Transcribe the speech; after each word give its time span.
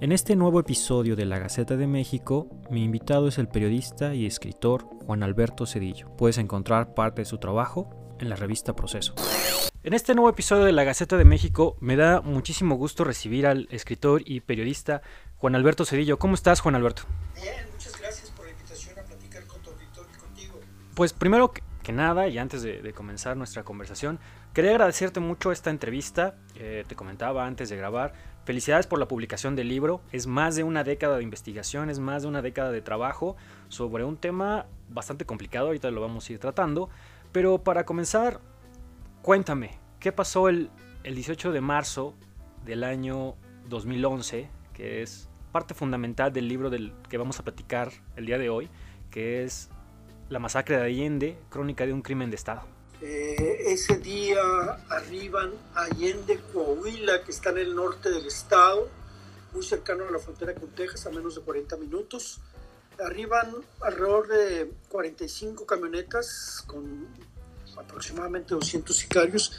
En 0.00 0.10
este 0.10 0.34
nuevo 0.34 0.58
episodio 0.58 1.14
de 1.14 1.26
La 1.26 1.38
Gaceta 1.38 1.76
de 1.76 1.86
México, 1.86 2.48
mi 2.70 2.82
invitado 2.82 3.28
es 3.28 3.38
el 3.38 3.46
periodista 3.46 4.16
y 4.16 4.26
escritor 4.26 4.82
Juan 5.06 5.22
Alberto 5.22 5.64
Cedillo. 5.64 6.08
Puedes 6.16 6.38
encontrar 6.38 6.92
parte 6.92 7.22
de 7.22 7.26
su 7.26 7.38
trabajo 7.38 7.88
en 8.18 8.28
la 8.28 8.34
revista 8.34 8.74
Proceso. 8.74 9.14
En 9.84 9.92
este 9.92 10.16
nuevo 10.16 10.28
episodio 10.28 10.64
de 10.64 10.72
La 10.72 10.82
Gaceta 10.82 11.16
de 11.16 11.24
México 11.24 11.76
me 11.78 11.94
da 11.94 12.20
muchísimo 12.20 12.74
gusto 12.74 13.04
recibir 13.04 13.46
al 13.46 13.68
escritor 13.70 14.22
y 14.24 14.40
periodista 14.40 15.02
Juan 15.36 15.54
Alberto 15.54 15.84
Cedillo. 15.84 16.18
¿Cómo 16.18 16.34
estás, 16.34 16.60
Juan 16.60 16.74
Alberto? 16.74 17.02
Bien, 17.40 17.64
muchas 17.70 17.96
gracias 18.00 18.30
por 18.30 18.46
la 18.46 18.50
invitación 18.50 18.98
a 18.98 19.02
platicar 19.02 19.46
con 19.46 19.62
tu 19.62 19.70
auditorio 19.70 20.10
y 20.16 20.18
contigo. 20.18 20.58
Pues 20.96 21.12
primero 21.12 21.52
que 21.52 21.92
nada, 21.92 22.28
y 22.28 22.38
antes 22.38 22.62
de, 22.62 22.92
comenzar 22.92 23.36
nuestra 23.36 23.64
conversación, 23.64 24.18
quería 24.54 24.70
agradecerte 24.70 25.20
mucho 25.20 25.52
esta 25.52 25.70
entrevista. 25.70 26.36
Eh, 26.54 26.84
te 26.86 26.94
comentaba 26.94 27.46
antes 27.46 27.68
de 27.68 27.76
grabar 27.76 28.14
Felicidades 28.44 28.88
por 28.88 28.98
la 28.98 29.06
publicación 29.06 29.54
del 29.54 29.68
libro. 29.68 30.00
Es 30.10 30.26
más 30.26 30.56
de 30.56 30.64
una 30.64 30.82
década 30.82 31.16
de 31.16 31.22
investigación, 31.22 31.90
es 31.90 32.00
más 32.00 32.22
de 32.22 32.28
una 32.28 32.42
década 32.42 32.72
de 32.72 32.82
trabajo 32.82 33.36
sobre 33.68 34.04
un 34.04 34.16
tema 34.16 34.66
bastante 34.88 35.24
complicado. 35.24 35.66
Ahorita 35.66 35.90
lo 35.92 36.00
vamos 36.00 36.28
a 36.28 36.32
ir 36.32 36.38
tratando. 36.40 36.90
Pero 37.30 37.62
para 37.62 37.84
comenzar, 37.84 38.40
cuéntame, 39.22 39.78
¿qué 40.00 40.10
pasó 40.10 40.48
el, 40.48 40.70
el 41.04 41.14
18 41.14 41.52
de 41.52 41.60
marzo 41.60 42.14
del 42.64 42.82
año 42.82 43.36
2011? 43.68 44.48
Que 44.74 45.02
es 45.02 45.28
parte 45.52 45.74
fundamental 45.74 46.32
del 46.32 46.48
libro 46.48 46.68
del 46.68 46.92
que 47.08 47.18
vamos 47.18 47.38
a 47.38 47.44
platicar 47.44 47.92
el 48.16 48.26
día 48.26 48.38
de 48.38 48.50
hoy, 48.50 48.68
que 49.10 49.44
es 49.44 49.70
La 50.28 50.40
masacre 50.40 50.78
de 50.78 50.82
Allende, 50.82 51.38
crónica 51.48 51.86
de 51.86 51.92
un 51.92 52.02
crimen 52.02 52.30
de 52.30 52.36
Estado. 52.36 52.62
Eh, 53.04 53.64
ese 53.66 53.98
día 53.98 54.40
arriban 54.88 55.50
Allende, 55.74 56.38
Coahuila, 56.52 57.24
que 57.24 57.32
está 57.32 57.50
en 57.50 57.58
el 57.58 57.74
norte 57.74 58.10
del 58.10 58.26
estado, 58.26 58.88
muy 59.52 59.64
cercano 59.64 60.04
a 60.06 60.12
la 60.12 60.20
frontera 60.20 60.54
con 60.54 60.68
Texas, 60.68 61.04
a 61.06 61.10
menos 61.10 61.34
de 61.34 61.40
40 61.40 61.76
minutos. 61.78 62.40
Arriban 63.04 63.56
alrededor 63.80 64.28
de 64.28 64.72
45 64.88 65.66
camionetas 65.66 66.62
con 66.64 67.08
aproximadamente 67.76 68.54
200 68.54 68.96
sicarios 68.96 69.52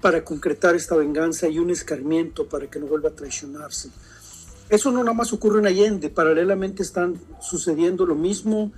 para 0.00 0.24
concretar 0.24 0.74
esta 0.74 0.96
venganza 0.96 1.48
y 1.48 1.58
un 1.58 1.68
escarmiento 1.68 2.48
para 2.48 2.70
que 2.70 2.78
no 2.78 2.86
vuelva 2.86 3.10
a 3.10 3.12
traicionarse. 3.12 3.90
Eso 4.70 4.90
no 4.90 5.00
nada 5.00 5.12
más 5.12 5.34
ocurre 5.34 5.58
en 5.58 5.66
Allende, 5.66 6.08
paralelamente 6.08 6.82
están 6.82 7.20
sucediendo 7.42 8.06
lo 8.06 8.14
mismo 8.14 8.72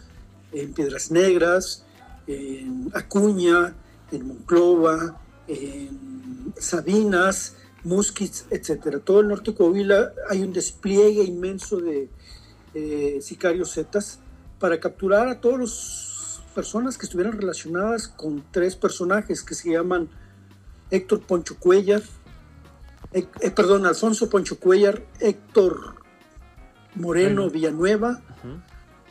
en 0.51 0.73
Piedras 0.73 1.13
Negras, 1.13 1.85
en 2.27 2.91
Acuña, 2.95 3.75
en 4.13 4.27
Monclova, 4.27 5.21
en 5.47 6.53
Sabinas, 6.59 7.57
Musquitz, 7.85 8.47
etcétera. 8.51 8.99
Todo 9.01 9.21
el 9.21 9.29
norte 9.29 9.53
de 9.53 9.57
Coahuila 9.57 10.13
hay 10.29 10.43
un 10.43 10.53
despliegue 10.53 11.23
inmenso 11.23 11.79
de 11.79 12.11
eh, 12.75 13.19
sicarios 13.23 13.73
zetas 13.73 14.21
para 14.59 14.81
capturar 14.81 15.29
a 15.29 15.41
todas 15.41 15.61
las 15.61 16.43
personas 16.55 16.99
que 16.99 17.07
estuvieran 17.07 17.39
relacionadas 17.39 18.09
con 18.09 18.45
tres 18.51 18.77
personajes 18.77 19.43
que 19.43 19.55
se 19.55 19.73
llaman 19.73 20.09
Héctor 20.91 21.23
Poncho 21.23 21.57
Cuellar, 21.59 22.03
eh, 23.13 23.27
eh, 23.41 23.51
perdón, 23.51 23.87
Alfonso 23.87 24.29
Poncho 24.29 24.59
Cuellar, 24.59 25.03
Héctor 25.21 25.97
Moreno 26.95 27.49
Villanueva, 27.49 28.21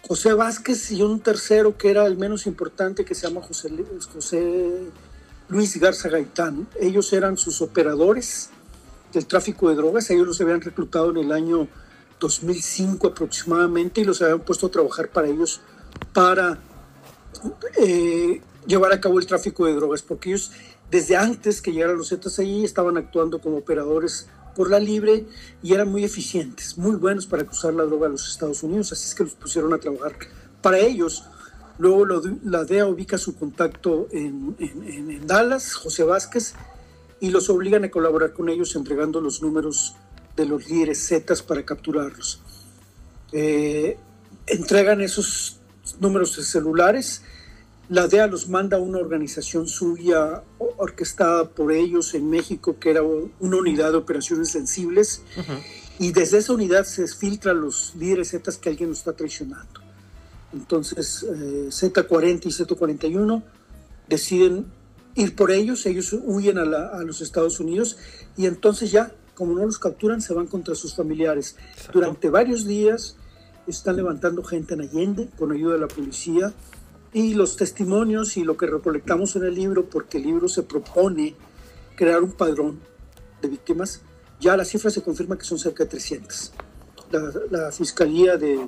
José 0.06 0.34
Vázquez 0.34 0.92
y 0.92 1.02
un 1.02 1.20
tercero 1.20 1.78
que 1.78 1.90
era 1.90 2.06
el 2.06 2.18
menos 2.18 2.48
importante 2.48 3.06
que 3.06 3.16
se 3.16 3.28
llama 3.28 3.42
José, 3.42 3.70
José 4.14 4.90
Luis 5.50 5.80
Garza 5.80 6.10
Gaitán. 6.10 6.68
Ellos 6.80 7.12
eran 7.14 7.38
sus 7.38 7.62
operadores 7.62 8.50
del 9.14 9.26
tráfico 9.26 9.70
de 9.70 9.76
drogas. 9.76 10.10
Ellos 10.10 10.28
los 10.28 10.42
habían 10.42 10.62
reclutado 10.62 11.12
en 11.12 11.18
el 11.18 11.32
año 11.32 11.68
2005 12.20 13.08
aproximadamente 13.08 14.02
y 14.02 14.06
los 14.06 14.22
habían 14.22 14.42
puesto 14.42 14.68
a 14.68 14.72
trabajar 14.72 15.10
para 15.10 15.28
ellos 15.28 15.62
para 16.14 16.58
eh, 17.78 18.42
llevar 18.66 18.92
a 18.92 19.00
cabo 19.00 19.20
el 19.20 19.28
tráfico 19.28 19.66
de 19.66 19.74
drogas, 19.74 20.02
porque 20.02 20.30
ellos 20.30 20.52
desde 20.90 21.16
antes 21.16 21.62
que 21.62 21.72
llegaran 21.72 21.98
los 21.98 22.10
Zetas 22.10 22.40
allí 22.40 22.64
estaban 22.64 22.98
actuando 22.98 23.40
como 23.40 23.58
operadores 23.58 24.28
por 24.58 24.72
la 24.72 24.80
libre 24.80 25.28
y 25.62 25.76
eran 25.76 25.88
muy 25.88 26.04
eficientes, 26.04 26.80
muy 26.80 26.96
buenos 26.96 27.28
para 27.28 27.44
cruzar 27.44 27.76
la 27.76 27.84
droga 27.84 28.08
a 28.08 28.10
los 28.10 28.28
Estados 28.28 28.64
Unidos, 28.64 28.92
así 28.92 29.08
es 29.08 29.14
que 29.14 29.24
los 29.24 29.36
pusieron 29.36 29.72
a 29.72 29.78
trabajar 29.78 30.14
para 30.64 30.80
ellos. 30.80 31.26
Luego 31.78 32.08
la 32.44 32.64
DEA 32.64 32.88
ubica 32.88 33.20
su 33.20 33.36
contacto 33.36 34.08
en, 34.12 35.28
Dallas, 35.28 35.76
José 35.76 36.04
Vázquez, 36.04 36.56
y 37.20 37.30
los 37.30 37.52
obligan 37.52 37.84
a 37.84 37.92
colaborar 37.92 38.34
con 38.34 38.50
ellos 38.50 38.76
entregando 38.76 39.22
los 39.22 39.44
números 39.44 39.96
de 40.36 40.48
los 40.48 40.68
líderes 40.68 41.08
Zetas 41.08 41.44
para 41.44 41.64
capturarlos. 41.64 42.42
Eh, 43.34 44.00
entregan 44.48 45.02
esos 45.02 45.60
números 46.00 46.36
de 46.36 46.42
celulares 46.42 47.22
la 47.90 48.08
DEA 48.08 48.28
los 48.28 48.50
manda 48.50 48.78
a 48.78 48.80
una 48.82 49.00
organización 49.00 49.68
suya 49.68 50.44
orquestada 50.58 51.50
por 51.50 51.72
ellos 51.72 52.14
en 52.14 52.30
México, 52.30 52.78
que 52.80 52.90
era 52.90 53.02
una 53.02 53.58
unidad 53.58 53.92
de 53.92 53.98
operaciones 53.98 54.50
sensibles, 54.50 55.22
y 56.00 56.12
desde 56.12 56.40
esa 56.40 56.54
unidad 56.54 56.84
se 56.84 57.08
filtran 57.08 57.62
los 57.62 57.96
líderes 57.96 58.30
Z 58.30 58.52
que 58.60 58.70
alguien 58.70 58.90
los 58.90 59.00
está 59.00 59.14
traicionando. 59.14 59.82
Entonces, 60.54 61.24
eh, 61.24 61.68
Z40 61.70 62.46
y 62.46 62.50
Z41 62.50 63.44
deciden 64.08 64.66
ir 65.16 65.36
por 65.36 65.52
ellos, 65.52 65.86
ellos 65.86 66.14
huyen 66.24 66.58
a, 66.58 66.64
a, 66.64 67.04
los 67.04 67.22
Estados 67.22 67.60
Unidos 67.60 67.98
y 68.38 68.46
entonces 68.46 68.92
ya, 68.92 69.12
como 69.34 69.54
no 69.54 69.66
los 69.66 69.80
capturan, 69.80 70.22
se 70.22 70.34
van 70.34 70.48
contra 70.48 70.76
sus 70.76 70.96
familiares. 70.96 71.56
Durante 71.92 72.30
varios 72.30 72.66
días 72.66 73.18
están 73.66 73.98
levantando 73.98 74.44
gente 74.44 74.76
en 74.76 74.82
Allende 74.82 75.30
con 75.38 75.52
ayuda 75.52 75.74
de 75.74 75.80
la 75.80 75.88
policía 75.88 76.54
y 77.14 77.34
los 77.34 77.56
testimonios 77.56 78.38
y 78.38 78.44
lo 78.44 78.58
que 78.58 78.68
recolectamos 78.68 79.36
en 79.36 79.46
el 79.46 79.56
libro, 79.56 79.86
porque 79.86 80.18
el 80.18 80.24
libro 80.24 80.48
se 80.48 80.64
propone 80.64 81.36
crear 81.96 82.22
un 82.22 82.32
padrón 82.32 82.80
de 83.42 83.48
víctimas, 83.48 84.02
ya 84.40 84.56
la 84.56 84.66
cifra 84.66 84.92
se 84.92 85.02
confirma 85.02 85.38
que 85.38 85.46
son 85.46 85.58
cerca 85.58 85.84
de 85.84 85.90
300. 85.90 86.54
La, 87.50 87.72
Fiscalía 87.72 88.38
de 88.38 88.68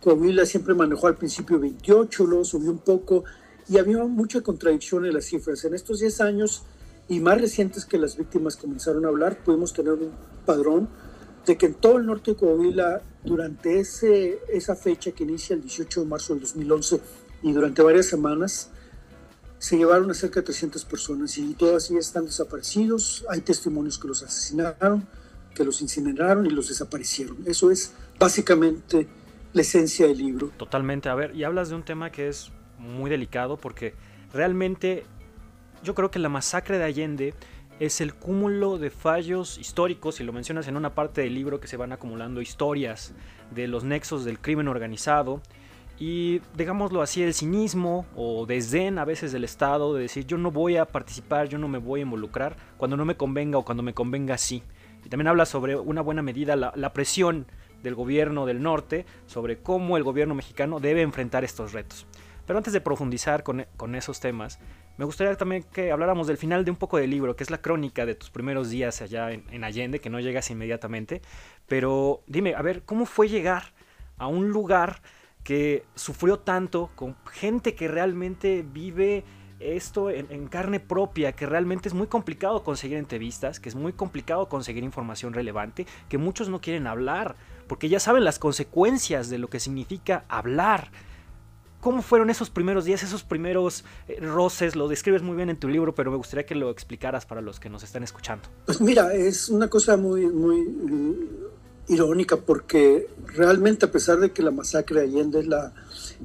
Coahuila 0.00 0.46
siempre 0.46 0.74
manejó 0.74 1.08
al 1.08 1.16
principio 1.16 1.58
28, 1.58 2.24
luego 2.24 2.44
subió 2.44 2.70
un 2.70 2.78
poco 2.78 3.24
y 3.68 3.78
había 3.78 4.04
mucha 4.04 4.40
contradicción 4.40 5.04
en 5.04 5.14
las 5.14 5.26
cifras. 5.26 5.64
En 5.64 5.74
estos 5.74 6.00
10 6.00 6.20
años 6.20 6.62
y 7.08 7.20
más 7.20 7.40
recientes 7.40 7.84
que 7.84 7.98
las 7.98 8.16
víctimas 8.16 8.56
comenzaron 8.56 9.04
a 9.04 9.08
hablar, 9.08 9.42
pudimos 9.44 9.72
tener 9.72 9.94
un 9.94 10.12
padrón 10.46 10.88
de 11.44 11.58
que 11.58 11.66
en 11.66 11.74
todo 11.74 11.98
el 11.98 12.06
norte 12.06 12.32
de 12.32 12.36
Coahuila, 12.36 13.02
durante 13.24 13.80
ese, 13.80 14.40
esa 14.48 14.76
fecha 14.76 15.10
que 15.12 15.24
inicia 15.24 15.54
el 15.54 15.62
18 15.62 16.00
de 16.00 16.06
marzo 16.06 16.34
del 16.34 16.42
2011, 16.42 17.00
y 17.42 17.52
durante 17.52 17.82
varias 17.82 18.06
semanas 18.06 18.70
se 19.58 19.76
llevaron 19.76 20.10
a 20.10 20.14
cerca 20.14 20.40
de 20.40 20.46
300 20.46 20.84
personas 20.84 21.38
y 21.38 21.54
todas 21.54 21.90
ellas 21.90 22.06
están 22.06 22.24
desaparecidos. 22.24 23.24
Hay 23.28 23.42
testimonios 23.42 23.98
que 23.98 24.08
los 24.08 24.22
asesinaron, 24.22 25.06
que 25.54 25.64
los 25.64 25.80
incineraron 25.82 26.46
y 26.46 26.50
los 26.50 26.68
desaparecieron. 26.68 27.36
Eso 27.46 27.70
es 27.70 27.92
básicamente 28.18 29.06
la 29.52 29.62
esencia 29.62 30.06
del 30.06 30.18
libro. 30.18 30.50
Totalmente. 30.56 31.08
A 31.08 31.14
ver, 31.14 31.34
y 31.36 31.44
hablas 31.44 31.68
de 31.68 31.76
un 31.76 31.84
tema 31.84 32.10
que 32.10 32.28
es 32.28 32.50
muy 32.78 33.10
delicado 33.10 33.56
porque 33.56 33.94
realmente 34.32 35.04
yo 35.82 35.94
creo 35.94 36.10
que 36.10 36.18
la 36.18 36.28
masacre 36.28 36.78
de 36.78 36.84
Allende 36.84 37.34
es 37.80 38.00
el 38.00 38.14
cúmulo 38.14 38.78
de 38.78 38.90
fallos 38.90 39.58
históricos, 39.58 40.20
y 40.20 40.24
lo 40.24 40.32
mencionas 40.32 40.68
en 40.68 40.76
una 40.76 40.94
parte 40.94 41.22
del 41.22 41.34
libro 41.34 41.58
que 41.58 41.66
se 41.66 41.76
van 41.76 41.92
acumulando 41.92 42.40
historias 42.40 43.12
de 43.50 43.66
los 43.66 43.82
nexos 43.82 44.24
del 44.24 44.38
crimen 44.38 44.68
organizado, 44.68 45.42
y 45.98 46.40
digámoslo 46.56 47.02
así, 47.02 47.22
el 47.22 47.34
cinismo 47.34 48.06
o 48.16 48.46
desdén 48.46 48.98
a 48.98 49.04
veces 49.04 49.32
del 49.32 49.44
Estado 49.44 49.94
de 49.94 50.02
decir 50.02 50.26
yo 50.26 50.38
no 50.38 50.50
voy 50.50 50.76
a 50.76 50.86
participar, 50.86 51.48
yo 51.48 51.58
no 51.58 51.68
me 51.68 51.78
voy 51.78 52.00
a 52.00 52.02
involucrar 52.02 52.56
cuando 52.76 52.96
no 52.96 53.04
me 53.04 53.16
convenga 53.16 53.58
o 53.58 53.64
cuando 53.64 53.82
me 53.82 53.94
convenga 53.94 54.38
sí. 54.38 54.62
Y 55.04 55.08
también 55.08 55.28
habla 55.28 55.46
sobre 55.46 55.76
una 55.76 56.00
buena 56.00 56.22
medida 56.22 56.56
la, 56.56 56.92
presión 56.92 57.46
del 57.82 57.94
gobierno 57.94 58.46
del 58.46 58.62
norte 58.62 59.04
sobre 59.26 59.58
cómo 59.58 59.96
el 59.96 60.04
gobierno 60.04 60.34
mexicano 60.34 60.80
debe 60.80 61.02
enfrentar 61.02 61.44
estos 61.44 61.72
retos. 61.72 62.06
Pero 62.46 62.56
antes 62.56 62.72
de 62.72 62.80
profundizar 62.80 63.42
con, 63.42 63.94
esos 63.94 64.20
temas, 64.20 64.58
me 64.96 65.04
gustaría 65.04 65.36
también 65.36 65.62
que 65.62 65.92
habláramos 65.92 66.26
del 66.26 66.36
final 66.36 66.64
de 66.64 66.70
un 66.70 66.76
poco 66.76 66.98
del 66.98 67.10
libro, 67.10 67.36
que 67.36 67.44
es 67.44 67.50
la 67.50 67.60
crónica 67.60 68.06
de 68.06 68.14
tus 68.14 68.30
primeros 68.30 68.70
días 68.70 69.02
allá 69.02 69.30
en, 69.32 69.44
en 69.50 69.64
Allende, 69.64 70.00
que 70.00 70.10
no 70.10 70.20
llegas 70.20 70.50
inmediatamente. 70.50 71.22
Pero 71.66 72.22
dime, 72.26 72.54
a 72.54 72.62
ver, 72.62 72.82
¿cómo 72.82 73.06
fue 73.06 73.28
llegar 73.28 73.72
a 74.18 74.26
un 74.26 74.50
lugar 74.50 75.02
que 75.44 75.84
sufrió 75.94 76.38
tanto, 76.38 76.90
con 76.94 77.16
gente 77.32 77.74
que 77.74 77.88
realmente 77.88 78.64
vive 78.66 79.24
esto 79.62 80.10
en, 80.10 80.48
carne 80.48 80.80
propia, 80.80 81.32
que 81.32 81.46
realmente 81.46 81.88
es 81.88 81.94
muy 81.94 82.06
complicado 82.06 82.64
conseguir 82.64 82.98
entrevistas, 82.98 83.60
que 83.60 83.68
es 83.68 83.74
muy 83.74 83.92
complicado 83.92 84.48
conseguir 84.48 84.82
información 84.84 85.32
relevante, 85.32 85.86
que 86.08 86.18
muchos 86.18 86.48
no 86.48 86.60
quieren 86.60 86.86
hablar, 86.86 87.36
porque 87.68 87.88
ya 87.88 88.00
saben 88.00 88.24
las 88.24 88.38
consecuencias 88.38 89.30
de 89.30 89.38
lo 89.38 89.48
que 89.48 89.60
significa 89.60 90.24
hablar. 90.28 90.90
¿Cómo 91.80 92.02
fueron 92.02 92.30
esos 92.30 92.48
primeros 92.48 92.84
días, 92.84 93.02
esos 93.02 93.24
primeros 93.24 93.84
eh, 94.06 94.18
roces? 94.20 94.76
Lo 94.76 94.86
describes 94.86 95.22
muy 95.22 95.34
bien 95.34 95.50
en 95.50 95.58
tu 95.58 95.68
libro, 95.68 95.94
pero 95.94 96.12
me 96.12 96.16
gustaría 96.16 96.46
que 96.46 96.54
lo 96.54 96.70
explicaras 96.70 97.26
para 97.26 97.40
los 97.40 97.58
que 97.58 97.68
nos 97.68 97.82
están 97.82 98.04
escuchando. 98.04 98.48
Pues 98.66 98.80
mira, 98.80 99.12
es 99.14 99.48
una 99.48 99.68
cosa 99.68 99.96
muy, 99.96 100.26
muy 100.26 100.64
irónica 101.92 102.36
porque 102.36 103.08
realmente 103.26 103.86
a 103.86 103.92
pesar 103.92 104.18
de 104.18 104.32
que 104.32 104.42
la 104.42 104.50
masacre 104.50 105.00
de 105.00 105.06
Allende 105.06 105.40
es 105.40 105.46
la, 105.46 105.72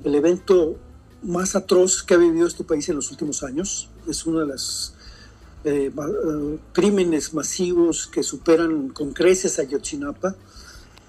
el 0.03 0.15
evento 0.15 0.77
más 1.23 1.55
atroz 1.55 2.03
que 2.03 2.13
ha 2.13 2.17
vivido 2.17 2.47
este 2.47 2.63
país 2.63 2.87
en 2.89 2.95
los 2.95 3.11
últimos 3.11 3.43
años, 3.43 3.89
es 4.07 4.25
uno 4.25 4.39
de 4.39 4.47
los 4.47 4.93
eh, 5.63 5.91
eh, 5.95 6.59
crímenes 6.73 7.33
masivos 7.33 8.07
que 8.07 8.23
superan 8.23 8.89
con 8.89 9.13
creces 9.13 9.59
a 9.59 9.63
Ayotzinapa, 9.63 10.35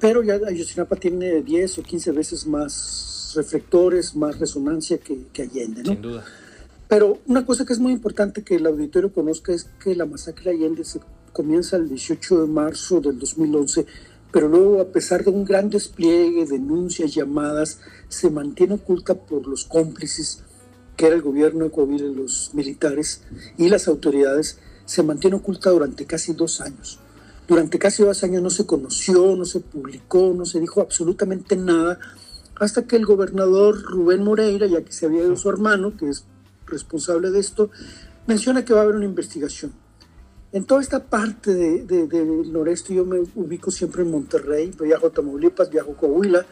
pero 0.00 0.22
ya 0.22 0.34
Ayotzinapa 0.34 0.96
tiene 0.96 1.42
10 1.42 1.78
o 1.78 1.82
15 1.82 2.12
veces 2.12 2.46
más 2.46 3.32
reflectores, 3.36 4.16
más 4.16 4.38
resonancia 4.38 4.98
que, 4.98 5.42
Allende. 5.42 5.82
¿no? 5.82 5.92
Sin 5.92 6.02
duda. 6.02 6.24
Pero 6.88 7.18
una 7.26 7.44
cosa 7.44 7.66
que 7.66 7.74
es 7.74 7.78
muy 7.78 7.92
importante 7.92 8.42
que 8.42 8.56
el 8.56 8.66
auditorio 8.66 9.12
conozca 9.12 9.52
es 9.52 9.68
que 9.82 9.94
la 9.94 10.06
masacre 10.06 10.50
de 10.50 10.56
Allende 10.56 10.84
se 10.84 11.00
comienza 11.32 11.76
el 11.76 11.88
18 11.88 12.42
de 12.42 12.46
marzo 12.48 13.00
del 13.00 13.18
2011, 13.18 13.86
pero 14.30 14.48
luego 14.48 14.80
a 14.80 14.86
pesar 14.86 15.24
de 15.24 15.30
un 15.30 15.44
gran 15.44 15.70
despliegue, 15.70 16.46
denuncias, 16.46 17.14
llamadas, 17.14 17.80
se 18.08 18.30
mantiene 18.30 18.74
oculta 18.74 19.14
por 19.14 19.46
los 19.46 19.64
cómplices, 19.64 20.42
que 20.96 21.06
era 21.06 21.16
el 21.16 21.22
gobierno 21.22 21.64
de 21.64 21.70
Coahuila, 21.70 22.06
los 22.06 22.52
militares 22.54 23.22
y 23.56 23.68
las 23.68 23.88
autoridades, 23.88 24.58
se 24.84 25.02
mantiene 25.02 25.36
oculta 25.36 25.70
durante 25.70 26.06
casi 26.06 26.32
dos 26.32 26.60
años. 26.60 26.98
Durante 27.46 27.78
casi 27.78 28.02
dos 28.02 28.22
años 28.24 28.42
no 28.42 28.50
se 28.50 28.66
conoció, 28.66 29.34
no 29.36 29.44
se 29.44 29.60
publicó, 29.60 30.34
no 30.36 30.44
se 30.44 30.60
dijo 30.60 30.80
absolutamente 30.80 31.56
nada 31.56 31.98
hasta 32.60 32.82
que 32.82 32.96
el 32.96 33.06
gobernador 33.06 33.80
Rubén 33.82 34.24
Moreira, 34.24 34.66
ya 34.66 34.82
que 34.82 34.92
se 34.92 35.06
había 35.06 35.22
ido 35.22 35.36
su 35.36 35.48
hermano, 35.48 35.96
que 35.96 36.08
es 36.08 36.24
responsable 36.66 37.30
de 37.30 37.40
esto, 37.40 37.70
menciona 38.26 38.64
que 38.64 38.74
va 38.74 38.80
a 38.80 38.82
haber 38.82 38.96
una 38.96 39.04
investigación. 39.04 39.72
En 40.50 40.64
toda 40.64 40.80
esta 40.80 41.04
parte 41.04 41.54
del 41.54 42.08
de, 42.08 42.24
noreste 42.50 42.94
yo 42.94 43.04
me 43.04 43.20
ubico 43.34 43.70
siempre 43.70 44.02
en 44.02 44.10
Monterrey, 44.10 44.72
viajo 44.80 45.08
a 45.08 45.10
Tamaulipas, 45.10 45.68
viajo 45.68 45.92
a 45.92 45.96
Coahuila, 45.96 46.46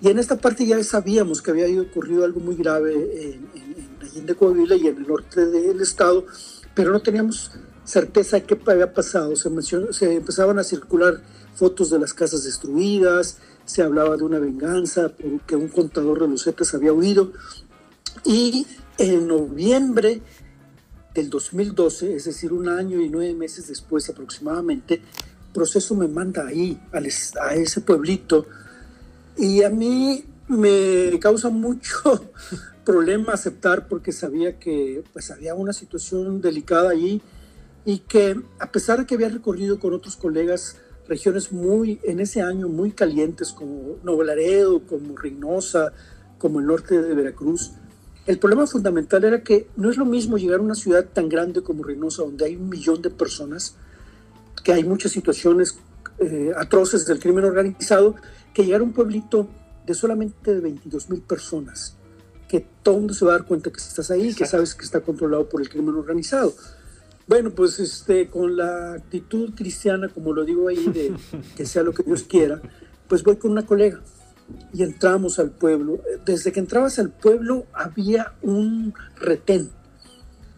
y 0.00 0.08
en 0.08 0.18
esta 0.18 0.36
parte 0.36 0.66
ya 0.66 0.82
sabíamos 0.82 1.40
que 1.40 1.52
había 1.52 1.80
ocurrido 1.80 2.24
algo 2.24 2.40
muy 2.40 2.56
grave 2.56 2.94
en, 2.94 3.48
en, 3.54 3.88
Allende 4.02 4.34
Coahuila 4.34 4.76
y 4.76 4.88
en 4.88 4.96
el 4.96 5.06
norte 5.06 5.46
del 5.46 5.80
estado, 5.80 6.24
pero 6.74 6.92
no 6.92 7.00
teníamos 7.00 7.52
certeza 7.84 8.36
de 8.36 8.44
qué 8.44 8.58
había 8.66 8.92
pasado. 8.92 9.34
Se, 9.36 9.50
se 9.92 10.14
empezaban 10.14 10.58
a 10.58 10.64
circular 10.64 11.20
fotos 11.54 11.90
de 11.90 11.98
las 11.98 12.14
casas 12.14 12.44
destruidas, 12.44 13.38
se 13.64 13.82
hablaba 13.82 14.16
de 14.16 14.24
una 14.24 14.38
venganza, 14.38 15.12
que 15.46 15.56
un 15.56 15.68
contador 15.68 16.20
de 16.22 16.28
los 16.28 16.44
Zetas 16.44 16.74
había 16.74 16.92
huido. 16.92 17.32
Y 18.24 18.66
en 18.98 19.28
noviembre 19.28 20.22
del 21.18 21.30
2012, 21.30 22.14
es 22.14 22.24
decir, 22.24 22.52
un 22.52 22.68
año 22.68 23.00
y 23.00 23.08
nueve 23.08 23.34
meses 23.34 23.66
después 23.66 24.08
aproximadamente, 24.08 25.02
Proceso 25.52 25.94
me 25.94 26.06
manda 26.06 26.46
ahí, 26.46 26.80
a 26.92 27.54
ese 27.54 27.80
pueblito, 27.80 28.46
y 29.36 29.62
a 29.62 29.70
mí 29.70 30.24
me 30.46 31.18
causa 31.20 31.48
mucho 31.48 32.30
problema 32.84 33.32
aceptar 33.32 33.88
porque 33.88 34.12
sabía 34.12 34.58
que 34.58 35.02
pues, 35.12 35.30
había 35.30 35.54
una 35.54 35.72
situación 35.72 36.40
delicada 36.40 36.90
allí 36.90 37.20
y 37.84 37.98
que 38.00 38.40
a 38.60 38.70
pesar 38.70 39.00
de 39.00 39.06
que 39.06 39.14
había 39.14 39.28
recorrido 39.28 39.80
con 39.80 39.94
otros 39.94 40.16
colegas 40.16 40.76
regiones 41.08 41.50
muy, 41.50 41.98
en 42.04 42.20
ese 42.20 42.42
año, 42.42 42.68
muy 42.68 42.92
calientes 42.92 43.52
como 43.52 43.96
Nuevo 44.04 44.22
Laredo, 44.22 44.82
como 44.86 45.16
Reynosa, 45.16 45.92
como 46.38 46.60
el 46.60 46.66
norte 46.66 47.00
de 47.02 47.14
Veracruz. 47.14 47.72
El 48.28 48.38
problema 48.38 48.66
fundamental 48.66 49.24
era 49.24 49.42
que 49.42 49.68
no 49.76 49.90
es 49.90 49.96
lo 49.96 50.04
mismo 50.04 50.36
llegar 50.36 50.60
a 50.60 50.62
una 50.62 50.74
ciudad 50.74 51.02
tan 51.02 51.30
grande 51.30 51.62
como 51.62 51.82
Reynosa, 51.82 52.24
donde 52.24 52.44
hay 52.44 52.56
un 52.56 52.68
millón 52.68 53.00
de 53.00 53.08
personas, 53.08 53.74
que 54.62 54.70
hay 54.70 54.84
muchas 54.84 55.12
situaciones 55.12 55.78
eh, 56.18 56.52
atroces 56.54 57.06
del 57.06 57.20
crimen 57.20 57.46
organizado, 57.46 58.16
que 58.52 58.66
llegar 58.66 58.82
a 58.82 58.84
un 58.84 58.92
pueblito 58.92 59.48
de 59.86 59.94
solamente 59.94 60.52
22 60.60 61.08
mil 61.08 61.22
personas, 61.22 61.96
que 62.50 62.66
todo 62.82 62.96
el 62.96 63.00
mundo 63.00 63.14
se 63.14 63.24
va 63.24 63.30
a 63.32 63.38
dar 63.38 63.46
cuenta 63.46 63.70
que 63.70 63.78
estás 63.78 64.10
ahí, 64.10 64.34
que 64.34 64.44
sabes 64.44 64.74
que 64.74 64.84
está 64.84 65.00
controlado 65.00 65.48
por 65.48 65.62
el 65.62 65.70
crimen 65.70 65.94
organizado. 65.94 66.52
Bueno, 67.26 67.52
pues 67.52 67.80
este, 67.80 68.28
con 68.28 68.58
la 68.58 68.92
actitud 68.92 69.54
cristiana, 69.54 70.10
como 70.10 70.34
lo 70.34 70.44
digo 70.44 70.68
ahí, 70.68 70.86
de 70.88 71.14
que 71.56 71.64
sea 71.64 71.82
lo 71.82 71.94
que 71.94 72.02
Dios 72.02 72.24
quiera, 72.24 72.60
pues 73.08 73.22
voy 73.22 73.36
con 73.36 73.52
una 73.52 73.64
colega 73.64 74.02
y 74.72 74.82
entramos 74.82 75.38
al 75.38 75.50
pueblo. 75.50 76.00
Desde 76.24 76.52
que 76.52 76.60
entrabas 76.60 76.98
al 76.98 77.10
pueblo 77.10 77.66
había 77.72 78.34
un 78.42 78.94
retén 79.16 79.70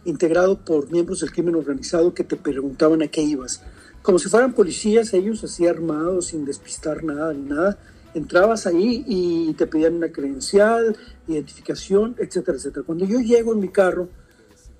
integrado 0.04 0.58
por 0.64 0.90
miembros 0.90 1.20
del 1.20 1.32
crimen 1.32 1.54
organizado 1.54 2.14
que 2.14 2.24
te 2.24 2.36
preguntaban 2.36 3.02
a 3.02 3.08
qué 3.08 3.22
ibas. 3.22 3.62
Como 4.02 4.18
si 4.18 4.28
fueran 4.28 4.54
policías, 4.54 5.12
ellos 5.12 5.44
así 5.44 5.66
armados, 5.66 6.26
sin 6.26 6.44
despistar 6.44 7.04
nada 7.04 7.32
ni 7.34 7.42
nada. 7.42 7.78
Entrabas 8.14 8.66
ahí 8.66 9.04
y 9.06 9.52
te 9.54 9.66
pedían 9.66 9.94
una 9.94 10.10
credencial, 10.10 10.96
identificación, 11.28 12.16
etcétera, 12.18 12.56
etcétera. 12.56 12.84
Cuando 12.84 13.04
yo 13.04 13.20
llego 13.20 13.52
en 13.52 13.60
mi 13.60 13.68
carro, 13.68 14.08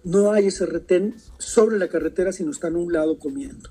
no 0.02 0.32
hay 0.32 0.46
ese 0.46 0.66
retén 0.66 1.14
sobre 1.38 1.78
la 1.78 1.88
carretera, 1.88 2.32
sino 2.32 2.50
están 2.50 2.74
a 2.74 2.78
un 2.78 2.92
lado 2.92 3.18
comiendo. 3.18 3.70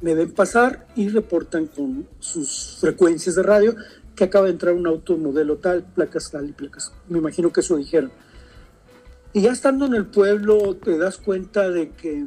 Me 0.00 0.14
ven 0.14 0.32
pasar 0.32 0.86
y 0.94 1.08
reportan 1.08 1.66
con 1.66 2.06
sus 2.20 2.78
frecuencias 2.80 3.34
de 3.34 3.42
radio 3.42 3.74
que 4.16 4.24
acaba 4.24 4.46
de 4.46 4.52
entrar 4.52 4.74
un 4.74 4.86
auto 4.86 5.16
modelo 5.18 5.58
tal, 5.58 5.84
placas 5.84 6.30
tal 6.30 6.48
y 6.48 6.52
placas. 6.52 6.92
Me 7.08 7.18
imagino 7.18 7.52
que 7.52 7.60
eso 7.60 7.76
dijeron. 7.76 8.10
Y 9.32 9.42
ya 9.42 9.52
estando 9.52 9.84
en 9.84 9.94
el 9.94 10.06
pueblo 10.06 10.74
te 10.76 10.96
das 10.96 11.18
cuenta 11.18 11.68
de 11.68 11.90
que 11.90 12.24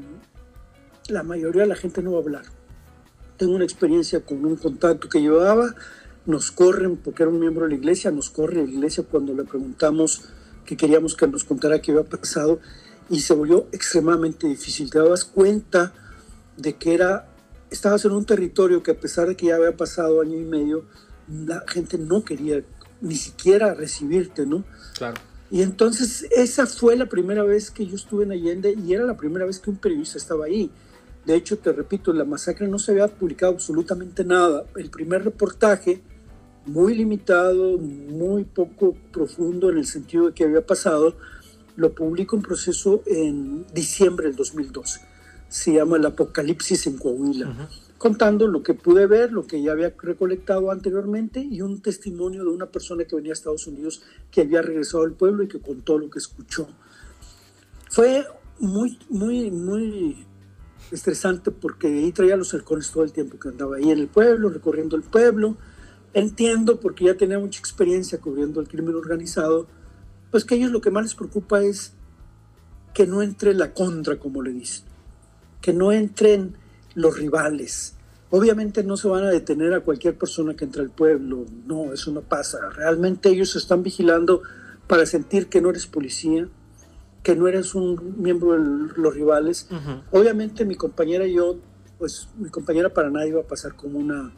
la 1.07 1.23
mayoría 1.23 1.63
de 1.63 1.69
la 1.69 1.75
gente 1.75 2.03
no 2.03 2.11
va 2.11 2.17
a 2.17 2.21
hablar. 2.21 2.45
Tengo 3.37 3.55
una 3.55 3.63
experiencia 3.63 4.21
con 4.21 4.45
un 4.45 4.55
contacto 4.55 5.09
que 5.09 5.19
llevaba, 5.19 5.73
nos 6.27 6.51
corren, 6.51 6.97
porque 6.97 7.23
era 7.23 7.31
un 7.31 7.39
miembro 7.39 7.63
de 7.65 7.71
la 7.71 7.77
iglesia, 7.77 8.11
nos 8.11 8.29
corre 8.29 8.57
la 8.57 8.69
iglesia 8.69 9.03
cuando 9.09 9.33
le 9.33 9.43
preguntamos 9.43 10.21
que 10.65 10.77
queríamos 10.77 11.15
que 11.15 11.27
nos 11.27 11.43
contara 11.43 11.81
qué 11.81 11.91
había 11.91 12.03
pasado 12.03 12.59
y 13.09 13.21
se 13.21 13.33
volvió 13.33 13.67
extremadamente 13.71 14.45
difícil. 14.45 14.91
Te 14.91 14.99
dabas 14.99 15.25
cuenta 15.25 15.93
de 16.57 16.75
que 16.75 16.93
era, 16.93 17.27
estabas 17.71 18.05
en 18.05 18.11
un 18.11 18.25
territorio 18.25 18.83
que 18.83 18.91
a 18.91 18.99
pesar 18.99 19.27
de 19.27 19.35
que 19.35 19.47
ya 19.47 19.55
había 19.55 19.75
pasado 19.75 20.21
año 20.21 20.37
y 20.37 20.43
medio, 20.43 20.85
la 21.29 21.63
gente 21.67 21.97
no 21.97 22.23
quería 22.23 22.63
ni 23.01 23.15
siquiera 23.15 23.73
recibirte, 23.73 24.45
¿no? 24.45 24.63
Claro. 24.97 25.19
Y 25.51 25.61
entonces 25.61 26.27
esa 26.31 26.67
fue 26.67 26.95
la 26.95 27.07
primera 27.07 27.43
vez 27.43 27.71
que 27.71 27.85
yo 27.85 27.95
estuve 27.95 28.23
en 28.23 28.31
Allende 28.31 28.75
y 28.77 28.93
era 28.93 29.05
la 29.05 29.17
primera 29.17 29.45
vez 29.45 29.59
que 29.59 29.69
un 29.69 29.77
periodista 29.77 30.17
estaba 30.17 30.45
ahí. 30.45 30.69
De 31.25 31.35
hecho, 31.35 31.57
te 31.57 31.71
repito, 31.71 32.13
la 32.13 32.23
masacre 32.23 32.67
no 32.67 32.79
se 32.79 32.91
había 32.91 33.07
publicado 33.07 33.53
absolutamente 33.53 34.23
nada. 34.23 34.65
El 34.75 34.89
primer 34.89 35.23
reportaje, 35.23 36.01
muy 36.65 36.95
limitado, 36.95 37.77
muy 37.77 38.43
poco 38.43 38.95
profundo 39.11 39.69
en 39.69 39.77
el 39.79 39.85
sentido 39.85 40.27
de 40.27 40.33
que 40.33 40.43
había 40.43 40.65
pasado, 40.65 41.15
lo 41.75 41.93
publico 41.93 42.35
en 42.35 42.41
proceso 42.41 43.01
en 43.05 43.65
diciembre 43.73 44.27
del 44.27 44.35
2012. 44.35 45.01
Se 45.47 45.73
llama 45.73 45.97
El 45.97 46.05
Apocalipsis 46.05 46.85
en 46.87 46.97
Coahuila, 46.97 47.69
contando 47.99 48.47
lo 48.47 48.63
que 48.63 48.73
pude 48.73 49.05
ver, 49.05 49.31
lo 49.31 49.45
que 49.45 49.61
ya 49.61 49.73
había 49.73 49.93
recolectado 50.01 50.71
anteriormente 50.71 51.41
y 51.41 51.61
un 51.61 51.81
testimonio 51.81 52.43
de 52.43 52.49
una 52.49 52.65
persona 52.65 53.03
que 53.03 53.15
venía 53.15 53.33
a 53.33 53.33
Estados 53.33 53.67
Unidos 53.67 54.01
que 54.31 54.41
había 54.41 54.63
regresado 54.63 55.03
al 55.03 55.13
pueblo 55.13 55.43
y 55.43 55.47
que 55.47 55.59
contó 55.59 55.99
lo 55.99 56.09
que 56.09 56.17
escuchó. 56.17 56.67
Fue 57.89 58.25
muy, 58.59 58.97
muy, 59.09 59.51
muy 59.51 60.25
estresante 60.91 61.51
porque 61.51 61.87
ahí 61.87 62.11
traía 62.11 62.37
los 62.37 62.53
halcones 62.53 62.89
todo 62.89 63.03
el 63.03 63.11
tiempo 63.11 63.37
que 63.37 63.49
andaba 63.49 63.75
ahí 63.75 63.91
en 63.91 63.99
el 63.99 64.07
pueblo, 64.07 64.49
recorriendo 64.49 64.95
el 64.95 65.03
pueblo. 65.03 65.57
Entiendo 66.13 66.79
porque 66.79 67.05
ya 67.05 67.15
tenía 67.15 67.37
mucha 67.37 67.59
experiencia 67.59 68.19
cubriendo 68.19 68.61
el 68.61 68.67
crimen 68.67 68.95
organizado 68.95 69.67
pues 70.31 70.45
que 70.45 70.55
a 70.55 70.57
ellos 70.57 70.71
lo 70.71 70.81
que 70.81 70.91
más 70.91 71.03
les 71.03 71.15
preocupa 71.15 71.61
es 71.61 71.93
que 72.93 73.07
no 73.07 73.21
entre 73.21 73.53
la 73.53 73.73
contra, 73.73 74.19
como 74.19 74.41
le 74.41 74.51
dicen, 74.51 74.85
que 75.61 75.73
no 75.73 75.91
entren 75.91 76.55
los 76.95 77.17
rivales. 77.17 77.95
Obviamente 78.31 78.83
no 78.83 78.95
se 78.95 79.07
van 79.07 79.23
a 79.23 79.29
detener 79.29 79.73
a 79.73 79.79
cualquier 79.81 80.17
persona 80.17 80.55
que 80.55 80.65
entre 80.65 80.81
al 80.81 80.91
pueblo, 80.91 81.45
no, 81.65 81.93
eso 81.93 82.11
no 82.11 82.21
pasa. 82.21 82.59
Realmente 82.75 83.29
ellos 83.29 83.55
están 83.55 83.81
vigilando 83.81 84.43
para 84.87 85.05
sentir 85.05 85.47
que 85.47 85.61
no 85.61 85.69
eres 85.69 85.87
policía, 85.87 86.47
que 87.23 87.35
no 87.35 87.47
eres 87.47 87.73
un 87.73 88.21
miembro 88.21 88.53
de 88.53 88.93
los 88.95 89.13
rivales. 89.15 89.67
Obviamente 90.11 90.63
mi 90.65 90.75
compañera 90.75 91.25
y 91.25 91.35
yo, 91.35 91.57
pues 91.97 92.29
mi 92.37 92.49
compañera 92.49 92.89
para 92.93 93.09
nadie 93.09 93.29
iba 93.29 93.41
a 93.41 93.47
pasar 93.47 93.75
como 93.75 93.97
una 93.97 94.31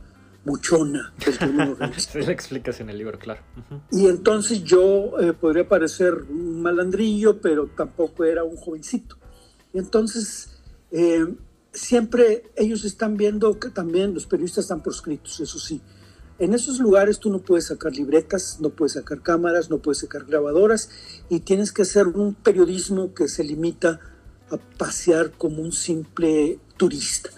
muchona 0.44 1.14
del 1.24 1.38
crimen 1.38 1.70
organizado. 1.72 2.26
la 2.26 2.32
explicas 2.32 2.80
en 2.80 2.90
el 2.90 2.98
libro, 2.98 3.20
claro. 3.20 3.42
Y 3.92 4.08
entonces 4.08 4.64
yo 4.64 5.20
eh, 5.20 5.34
podría 5.34 5.68
parecer 5.68 6.14
un 6.30 6.62
malandrillo, 6.62 7.40
pero 7.42 7.68
tampoco 7.68 8.24
era 8.24 8.44
un 8.44 8.56
jovencito. 8.56 9.18
Y 9.74 9.80
entonces 9.80 10.60
eh, 10.92 11.28
siempre 11.74 12.44
ellos 12.56 12.84
están 12.86 13.18
viendo 13.18 13.60
que 13.60 13.70
también 13.70 14.14
los 14.14 14.26
periodistas 14.26 14.66
están 14.66 14.84
proscritos, 14.84 15.40
eso 15.40 15.60
sí. 15.60 15.82
En 16.40 16.54
esos 16.54 16.80
lugares 16.80 17.20
tú 17.20 17.30
no 17.30 17.40
puedes 17.40 17.68
sacar 17.68 17.96
libretas, 17.96 18.58
no 18.60 18.70
puedes 18.70 18.94
sacar 18.94 19.22
cámaras, 19.22 19.70
no 19.70 19.78
puedes 19.78 20.00
sacar 20.00 20.26
grabadoras 20.26 20.90
y 21.30 21.42
tienes 21.42 21.72
que 21.72 21.84
hacer 21.84 22.08
un 22.08 22.34
periodismo 22.34 23.14
que 23.14 23.28
se 23.28 23.44
limita 23.44 24.00
a 24.50 24.58
pasear 24.58 25.32
como 25.32 25.62
un 25.62 25.72
simple 25.72 26.60
turista, 26.78 27.30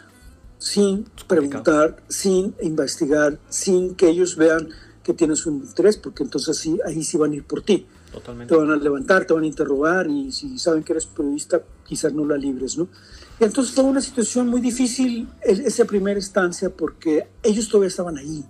sin 0.58 1.06
preguntar, 1.28 2.02
sin 2.08 2.56
investigar, 2.62 3.40
sin 3.50 3.94
que 3.96 4.08
ellos 4.10 4.38
vean 4.38 4.70
que 5.04 5.14
tienes 5.14 5.46
un 5.46 5.56
interés, 5.56 5.98
porque 5.98 6.24
entonces 6.24 6.58
sí, 6.58 6.80
ahí 6.86 7.04
sí 7.04 7.18
van 7.18 7.34
a 7.34 7.36
ir 7.36 7.44
por 7.44 7.62
ti. 7.62 7.86
Totalmente. 8.12 8.54
Te 8.54 8.60
van 8.60 8.72
a 8.72 8.78
levantar, 8.78 9.26
te 9.26 9.34
van 9.34 9.44
a 9.44 9.48
interrogar 9.48 10.08
y 10.10 10.32
si 10.32 10.58
saben 10.58 10.84
que 10.84 10.94
eres 10.94 11.08
periodista, 11.08 11.62
quizás 11.84 12.14
no 12.14 12.26
la 12.26 12.38
libres, 12.38 12.78
¿no? 12.78 12.88
Y 13.40 13.44
entonces 13.44 13.74
fue 13.74 13.84
una 13.84 14.02
situación 14.02 14.48
muy 14.48 14.62
difícil 14.62 15.28
esa 15.42 15.86
primera 15.86 16.18
instancia 16.18 16.70
porque 16.70 17.28
ellos 17.42 17.68
todavía 17.68 17.88
estaban 17.88 18.18
ahí. 18.18 18.46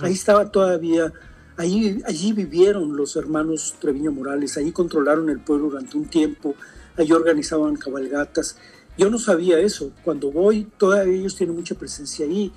Ahí 0.00 0.14
estaba 0.14 0.50
todavía, 0.50 1.12
ahí, 1.58 2.00
allí 2.06 2.32
vivieron 2.32 2.96
los 2.96 3.16
hermanos 3.16 3.74
Treviño 3.80 4.12
Morales, 4.12 4.56
ahí 4.56 4.72
controlaron 4.72 5.28
el 5.28 5.40
pueblo 5.40 5.68
durante 5.68 5.98
un 5.98 6.06
tiempo, 6.06 6.54
allí 6.96 7.12
organizaban 7.12 7.76
cabalgatas. 7.76 8.56
Yo 8.96 9.10
no 9.10 9.18
sabía 9.18 9.58
eso. 9.58 9.90
Cuando 10.02 10.30
voy, 10.30 10.68
todavía 10.78 11.14
ellos 11.14 11.36
tienen 11.36 11.56
mucha 11.56 11.74
presencia 11.74 12.24
ahí 12.24 12.50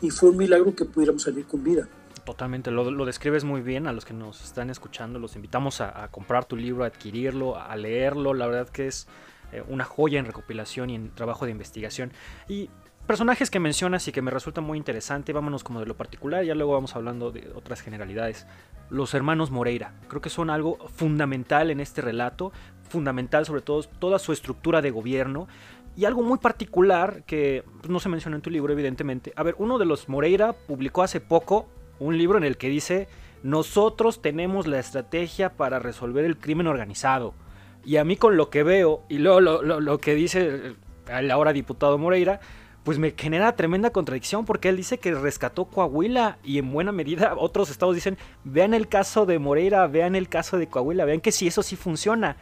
y 0.00 0.10
fue 0.10 0.30
un 0.30 0.38
milagro 0.38 0.74
que 0.74 0.84
pudiéramos 0.84 1.22
salir 1.22 1.44
con 1.44 1.62
vida. 1.62 1.88
Totalmente, 2.24 2.70
lo, 2.70 3.04
describes 3.04 3.44
muy 3.44 3.60
bien 3.60 3.86
a 3.86 3.92
los 3.92 4.04
que 4.04 4.14
nos 4.14 4.42
están 4.42 4.70
escuchando. 4.70 5.18
Los 5.18 5.36
invitamos 5.36 5.80
a, 5.80 6.08
comprar 6.10 6.44
tu 6.44 6.56
libro, 6.56 6.84
a 6.84 6.86
adquirirlo, 6.86 7.58
a 7.58 7.74
leerlo. 7.76 8.34
La 8.34 8.46
verdad 8.46 8.68
que 8.68 8.86
es 8.86 9.08
eh, 9.52 9.62
una 9.68 9.84
joya 9.84 10.18
en 10.18 10.26
recopilación 10.26 10.90
y 10.90 10.94
en 10.94 11.10
trabajo 11.14 11.44
de 11.44 11.52
investigación. 11.52 12.12
Y 12.48 12.70
personajes 13.06 13.50
que 13.50 13.60
mencionas 13.60 14.06
y 14.08 14.12
que 14.12 14.22
me 14.22 14.30
resulta 14.30 14.60
muy 14.60 14.78
interesante, 14.78 15.32
vámonos 15.32 15.64
como 15.64 15.80
de 15.80 15.86
lo 15.86 15.96
particular, 15.96 16.44
ya 16.44 16.54
luego 16.54 16.72
vamos 16.72 16.94
hablando 16.94 17.32
de 17.32 17.50
otras 17.54 17.80
generalidades. 17.80 18.46
Los 18.88 19.14
hermanos 19.14 19.50
Moreira, 19.50 19.94
creo 20.08 20.20
que 20.20 20.30
son 20.30 20.50
algo 20.50 20.78
fundamental 20.94 21.70
en 21.70 21.80
este 21.80 22.02
relato, 22.02 22.52
fundamental 22.88 23.46
sobre 23.46 23.62
todo 23.62 23.82
toda 23.82 24.18
su 24.18 24.32
estructura 24.32 24.82
de 24.82 24.90
gobierno 24.90 25.48
y 25.96 26.04
algo 26.04 26.22
muy 26.22 26.38
particular 26.38 27.24
que 27.24 27.64
no 27.88 28.00
se 28.00 28.08
menciona 28.08 28.36
en 28.36 28.42
tu 28.42 28.50
libro 28.50 28.72
evidentemente. 28.72 29.32
A 29.36 29.42
ver, 29.42 29.54
uno 29.58 29.78
de 29.78 29.86
los 29.86 30.08
Moreira 30.08 30.52
publicó 30.52 31.02
hace 31.02 31.20
poco 31.20 31.68
un 31.98 32.16
libro 32.16 32.38
en 32.38 32.44
el 32.44 32.56
que 32.56 32.68
dice, 32.68 33.08
nosotros 33.42 34.22
tenemos 34.22 34.66
la 34.66 34.78
estrategia 34.78 35.50
para 35.56 35.78
resolver 35.78 36.24
el 36.24 36.38
crimen 36.38 36.66
organizado. 36.66 37.34
Y 37.84 37.96
a 37.96 38.04
mí 38.04 38.16
con 38.16 38.36
lo 38.36 38.50
que 38.50 38.62
veo 38.62 39.02
y 39.08 39.18
luego 39.18 39.40
lo, 39.40 39.98
que 39.98 40.14
dice 40.14 40.74
el 41.08 41.30
ahora 41.30 41.52
diputado 41.52 41.98
Moreira, 41.98 42.40
pues 42.84 42.98
me 42.98 43.14
genera 43.16 43.56
tremenda 43.56 43.90
contradicción 43.90 44.44
porque 44.44 44.68
él 44.68 44.76
dice 44.76 44.98
que 44.98 45.14
rescató 45.14 45.66
Coahuila 45.66 46.38
y 46.44 46.58
en 46.58 46.72
buena 46.72 46.92
medida 46.92 47.34
otros 47.36 47.70
estados 47.70 47.94
dicen, 47.94 48.16
vean 48.44 48.74
el 48.74 48.88
caso 48.88 49.26
de 49.26 49.38
Moreira, 49.38 49.86
vean 49.86 50.14
el 50.14 50.28
caso 50.28 50.56
de 50.58 50.66
Coahuila, 50.66 51.04
vean 51.04 51.20
que 51.20 51.32
si 51.32 51.46
eso 51.46 51.62
sí 51.62 51.76
funciona. 51.76 52.36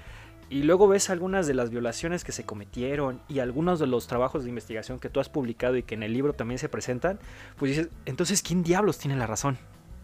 Y 0.50 0.62
luego 0.62 0.88
ves 0.88 1.10
algunas 1.10 1.46
de 1.46 1.52
las 1.52 1.68
violaciones 1.68 2.24
que 2.24 2.32
se 2.32 2.44
cometieron 2.44 3.20
y 3.28 3.40
algunos 3.40 3.78
de 3.78 3.86
los 3.86 4.06
trabajos 4.06 4.44
de 4.44 4.48
investigación 4.48 4.98
que 4.98 5.10
tú 5.10 5.20
has 5.20 5.28
publicado 5.28 5.76
y 5.76 5.82
que 5.82 5.94
en 5.94 6.02
el 6.02 6.14
libro 6.14 6.32
también 6.32 6.58
se 6.58 6.70
presentan, 6.70 7.18
pues 7.56 7.76
dices, 7.76 7.90
entonces, 8.06 8.42
¿quién 8.42 8.62
diablos 8.62 8.98
tiene 8.98 9.16
la 9.16 9.26
razón? 9.26 9.58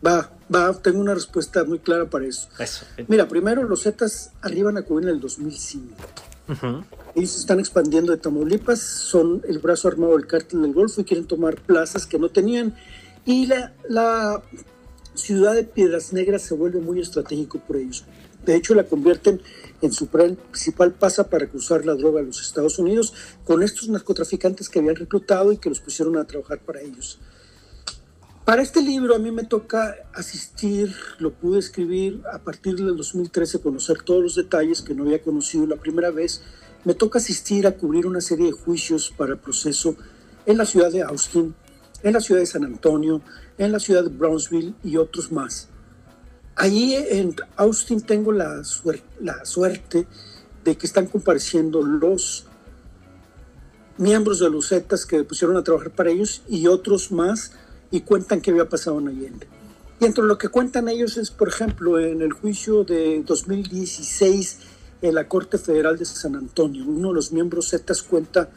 Va, 0.05 0.31
va, 0.55 0.73
tengo 0.75 1.01
una 1.01 1.15
respuesta 1.15 1.65
muy 1.65 1.79
clara 1.79 2.11
para 2.11 2.27
eso. 2.27 2.49
eso. 2.59 2.85
Mira, 3.09 3.27
primero 3.29 3.63
los 3.63 3.83
Zetas 3.83 4.33
arriban 4.43 4.77
a 4.77 4.83
Coahuila 4.83 5.11
en 5.11 5.17
el 5.17 5.21
2005. 5.21 5.95
Ellos 7.15 7.31
se 7.31 7.39
están 7.39 7.59
expandiendo 7.59 8.13
de 8.13 8.19
Tamaulipas, 8.19 8.81
son 8.81 9.41
el 9.49 9.61
brazo 9.61 9.89
armado 9.89 10.17
del 10.17 10.27
cártel 10.27 10.63
del 10.63 10.75
Golfo 10.75 11.01
y 11.01 11.05
quieren 11.05 11.27
tomar 11.27 11.57
plazas 11.57 12.07
que 12.07 12.19
no 12.19 12.29
tenían. 12.29 12.75
Y 13.25 13.47
la, 13.47 13.73
la 13.89 14.43
ciudad 15.15 15.55
de 15.55 15.65
Piedras 15.65 16.13
Negras 16.13 16.43
se 16.43 16.55
vuelve 16.55 16.81
muy 16.81 17.01
estratégico 17.01 17.59
por 17.61 17.77
ellos. 17.77 18.05
De 18.45 18.57
hecho, 18.57 18.75
la 18.75 18.85
convierten 18.85 19.41
en 19.81 19.93
su 19.93 20.09
principal 20.09 20.93
pasa 20.93 21.29
para 21.31 21.47
cruzar 21.47 21.87
la 21.87 21.95
droga 21.95 22.21
a 22.21 22.25
los 22.25 22.43
Estados 22.43 22.79
Unidos 22.79 23.15
con 23.45 23.63
estos 23.63 23.89
narcotraficantes 23.89 24.69
que 24.69 24.81
habían 24.81 24.97
reclutado 24.97 25.53
y 25.53 25.57
que 25.57 25.71
los 25.71 25.81
pusieron 25.81 26.19
a 26.19 26.25
trabajar 26.25 26.59
para 26.59 26.81
ellos. 26.81 27.19
Para 28.45 28.61
este 28.61 28.83
libro 28.83 29.17
a 29.17 29.19
mí 29.19 29.31
me 29.31 29.45
toca 29.45 29.97
asistir, 30.13 30.95
lo 31.19 31.33
pude 31.33 31.59
escribir 31.59 32.23
a 32.31 32.41
partir 32.41 32.77
del 32.77 32.95
2013, 32.95 33.63
conocer 33.63 34.03
todos 34.03 34.23
los 34.23 34.35
detalles 34.35 34.83
que 34.83 34.95
no 34.95 35.05
había 35.05 35.23
conocido 35.23 35.67
la 35.67 35.77
primera 35.77 36.11
vez. 36.11 36.43
Me 36.85 36.93
toca 36.93 37.19
asistir 37.19 37.67
a 37.67 37.73
cubrir 37.73 38.07
una 38.07 38.21
serie 38.21 38.45
de 38.45 38.53
juicios 38.53 39.11
para 39.17 39.33
el 39.33 39.39
proceso 39.39 39.97
en 40.45 40.59
la 40.59 40.67
ciudad 40.67 40.93
de 40.93 41.01
Austin, 41.01 41.55
en 42.03 42.13
la 42.13 42.21
ciudad 42.21 42.41
de 42.41 42.47
San 42.47 42.65
Antonio, 42.65 43.23
en 43.57 43.73
la 43.73 43.81
ciudad 43.81 44.03
de 44.03 44.11
Brownsville 44.11 44.75
y 44.85 44.99
otros 44.99 45.33
más. 45.33 45.71
Allí 46.55 46.97
en 46.97 47.35
Austin 47.57 48.03
tengo 48.03 48.31
la, 48.31 48.63
la 49.23 49.45
suerte 49.47 50.07
de 50.65 50.77
que 50.77 50.87
están 50.87 51.07
compareciendo 51.07 51.81
los 51.81 52.45
miembros 53.97 54.39
de 54.39 54.51
los 54.51 54.69
Zetas 54.69 55.07
que 55.07 55.25
pusieron 55.25 55.57
a 55.57 55.65
trabajar 55.65 55.93
para 55.93 56.11
ellos 56.11 56.43
y 56.47 56.67
otros 56.67 57.11
más 57.11 57.53
y 57.91 58.01
cuentan 58.01 58.41
qué 58.41 58.51
había 58.51 58.69
pasado 58.69 58.99
en 58.99 59.09
Allende. 59.09 59.47
Y 60.01 60.07
entre 60.07 60.25
lo 60.25 60.39
que 60.39 60.49
cuentan 60.49 60.89
ellos 60.89 61.17
es, 61.17 61.31
por 61.31 61.49
ejemplo, 61.49 61.99
en 62.01 62.21
el 62.21 62.33
juicio 62.33 62.85
de 62.85 63.23
2016 63.25 64.59
en 65.03 65.15
la 65.15 65.29
Corte 65.29 65.59
Federal 65.59 65.99
de 65.99 66.05
San 66.05 66.35
Antonio, 66.35 66.85
uno 66.87 67.09
de 67.09 67.15
los 67.15 67.33
miembros 67.33 67.71
Zetas 67.71 68.03
cuenta 68.03 68.49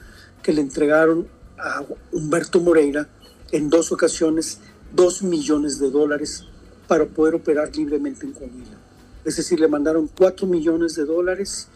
que 0.41 0.53
le 0.53 0.61
entregaron 0.61 1.27
a 1.57 1.83
Humberto 2.11 2.59
Moreira 2.59 3.07
en 3.51 3.69
dos 3.69 3.91
ocasiones 3.91 4.59
dos 4.93 5.21
millones 5.21 5.79
de 5.79 5.89
dólares 5.89 6.45
para 6.87 7.05
poder 7.05 7.35
operar 7.35 7.75
libremente 7.75 8.25
en 8.25 8.31
Coahuila. 8.31 8.77
Es 9.25 9.35
decir, 9.35 9.59
le 9.59 9.67
mandaron 9.67 10.09
cuatro 10.17 10.47
millones 10.47 10.95
de 10.95 11.05
dólares 11.05 11.67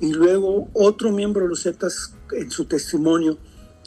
y 0.00 0.12
luego 0.12 0.68
otro 0.72 1.12
miembro 1.12 1.44
de 1.44 1.48
los 1.48 1.62
Zetas 1.62 2.12
en 2.32 2.50
su 2.50 2.64
testimonio, 2.64 3.38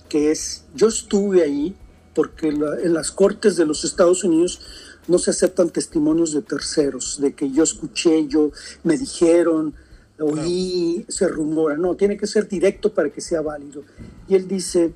que 0.08 0.32
es, 0.32 0.64
yo 0.74 0.88
estuve 0.88 1.44
ahí, 1.44 1.76
porque 2.14 2.50
en 2.50 2.94
las 2.94 3.12
cortes 3.12 3.56
de 3.56 3.66
los 3.66 3.86
Estados 3.86 4.24
Unidos 4.24 4.62
no 5.08 5.18
se 5.18 5.32
aceptan 5.32 5.70
testimonios 5.70 6.34
de 6.34 6.42
terceros, 6.42 7.20
de 7.20 7.34
que 7.34 7.52
yo 7.52 7.64
escuché, 7.64 8.28
yo 8.28 8.52
me 8.84 8.98
dijeron, 8.98 9.74
oí, 10.20 11.06
se 11.08 11.28
rumora. 11.28 11.78
No, 11.78 11.96
tiene 11.96 12.18
que 12.18 12.28
ser 12.28 12.48
directo 12.48 12.94
para 12.94 13.10
que 13.10 13.22
sea 13.22 13.42
válido. 13.42 13.84
Y 14.28 14.36
él 14.36 14.48
dice, 14.48 14.94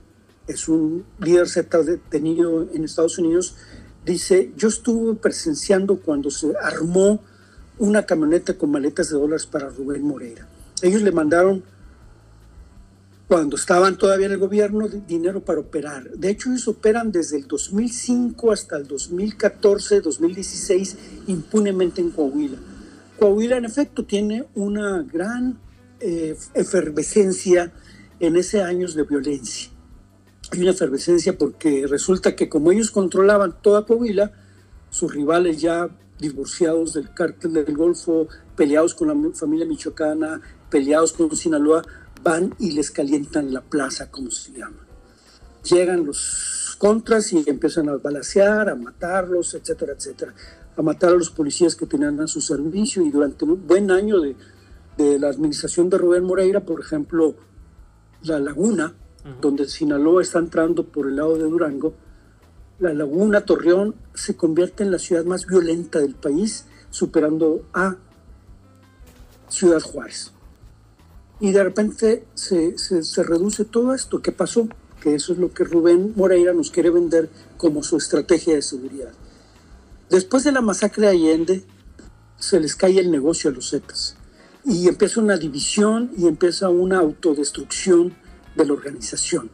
es 0.47 0.67
un 0.67 1.05
líder 1.19 1.49
Z 1.49 1.83
detenido 1.83 2.67
en 2.73 2.83
Estados 2.83 3.17
Unidos, 3.17 3.55
dice, 4.05 4.51
yo 4.57 4.67
estuve 4.67 5.15
presenciando 5.15 5.97
cuando 5.97 6.29
se 6.29 6.53
armó 6.61 7.21
una 7.79 8.05
camioneta 8.05 8.57
con 8.57 8.71
maletas 8.71 9.09
de 9.09 9.17
dólares 9.17 9.45
para 9.45 9.69
Rubén 9.69 10.03
Moreira. 10.03 10.47
Ellos 10.81 11.01
le 11.01 11.11
mandaron 11.11 11.63
cuando 13.33 13.55
estaban 13.55 13.97
todavía 13.97 14.27
en 14.27 14.33
el 14.33 14.37
gobierno, 14.37 14.87
dinero 14.87 15.43
para 15.43 15.59
operar. 15.59 16.07
De 16.11 16.29
hecho, 16.29 16.51
ellos 16.51 16.67
operan 16.67 17.11
desde 17.11 17.37
el 17.37 17.47
2005 17.47 18.51
hasta 18.51 18.77
el 18.77 18.85
2014, 18.85 20.01
2016, 20.01 20.97
impunemente 21.25 21.99
en 21.99 22.11
Coahuila. 22.11 22.59
Coahuila, 23.17 23.57
en 23.57 23.65
efecto, 23.65 24.05
tiene 24.05 24.45
una 24.53 25.01
gran 25.01 25.57
eh, 25.99 26.37
efervescencia 26.53 27.73
en 28.19 28.35
ese 28.35 28.61
años 28.61 28.93
de 28.93 29.01
violencia. 29.01 29.71
Hay 30.51 30.61
una 30.61 30.69
efervescencia 30.69 31.35
porque 31.35 31.87
resulta 31.87 32.35
que 32.35 32.47
como 32.47 32.71
ellos 32.71 32.91
controlaban 32.91 33.55
toda 33.63 33.83
Coahuila, 33.83 34.31
sus 34.91 35.11
rivales 35.11 35.59
ya 35.59 35.89
divorciados 36.19 36.93
del 36.93 37.11
cártel 37.15 37.53
del 37.53 37.75
Golfo, 37.75 38.27
peleados 38.55 38.93
con 38.93 39.07
la 39.07 39.33
familia 39.33 39.65
michoacana, 39.65 40.39
peleados 40.69 41.13
con 41.13 41.35
Sinaloa, 41.35 41.83
van 42.23 42.55
y 42.57 42.71
les 42.71 42.89
calientan 42.89 43.53
la 43.53 43.61
plaza, 43.61 44.09
como 44.09 44.31
se 44.31 44.53
llama. 44.53 44.87
Llegan 45.63 46.05
los 46.05 46.75
contras 46.79 47.33
y 47.33 47.43
empiezan 47.47 47.89
a 47.89 47.97
balasear, 47.97 48.69
a 48.69 48.75
matarlos, 48.75 49.53
etcétera, 49.53 49.93
etcétera, 49.93 50.33
a 50.75 50.81
matar 50.81 51.11
a 51.11 51.15
los 51.15 51.29
policías 51.29 51.75
que 51.75 51.85
tenían 51.85 52.19
a 52.19 52.27
su 52.27 52.41
servicio 52.41 53.03
y 53.03 53.11
durante 53.11 53.45
un 53.45 53.65
buen 53.67 53.91
año 53.91 54.19
de, 54.19 54.35
de 54.97 55.19
la 55.19 55.29
administración 55.29 55.89
de 55.89 55.97
Rubén 55.97 56.23
Moreira, 56.23 56.61
por 56.61 56.79
ejemplo, 56.79 57.35
la 58.23 58.39
laguna, 58.39 58.93
donde 59.39 59.67
Sinaloa 59.67 60.21
está 60.21 60.39
entrando 60.39 60.85
por 60.85 61.07
el 61.07 61.15
lado 61.15 61.37
de 61.37 61.43
Durango, 61.43 61.93
la 62.79 62.93
laguna 62.93 63.45
Torreón 63.45 63.95
se 64.13 64.35
convierte 64.35 64.83
en 64.83 64.91
la 64.91 64.99
ciudad 64.99 65.23
más 65.23 65.45
violenta 65.45 65.99
del 65.99 66.15
país, 66.15 66.65
superando 66.89 67.65
a 67.73 67.95
Ciudad 69.47 69.79
Juárez 69.79 70.32
y 71.43 71.51
de 71.51 71.61
repente 71.61 72.25
se, 72.35 72.77
se, 72.77 73.21
reduce 73.21 73.65
todo 73.65 73.93
esto. 73.93 74.21
¿Qué 74.21 74.31
pasó? 74.31 74.69
Que 75.01 75.13
eso 75.13 75.33
es 75.33 75.39
lo 75.39 75.53
que 75.53 75.65
Rubén 75.65 76.13
Moreira 76.15 76.53
nos 76.53 76.71
quiere 76.71 76.89
vender 76.89 77.29
como 77.57 77.83
su 77.83 77.97
estrategia 77.97 78.55
de 78.55 78.61
seguridad. 78.61 79.11
Después 80.09 80.45
de 80.45 80.53
la 80.53 80.61
masacre 80.61 81.07
de 81.07 81.11
Allende, 81.11 81.65
se 82.37 82.61
les 82.61 82.77
cae 82.77 82.97
el 82.97 83.11
negocio 83.11 83.49
a 83.49 83.53
los 83.53 83.71
Zetas 83.71 84.15
y 84.63 84.87
empieza 84.87 85.19
una 85.19 85.35
división 85.35 86.11
y 86.17 86.27
empieza 86.27 86.69
una 86.69 86.99
autodestrucción 86.99 88.15
de 88.55 88.65
la 88.65 88.71
organización. 88.71 89.51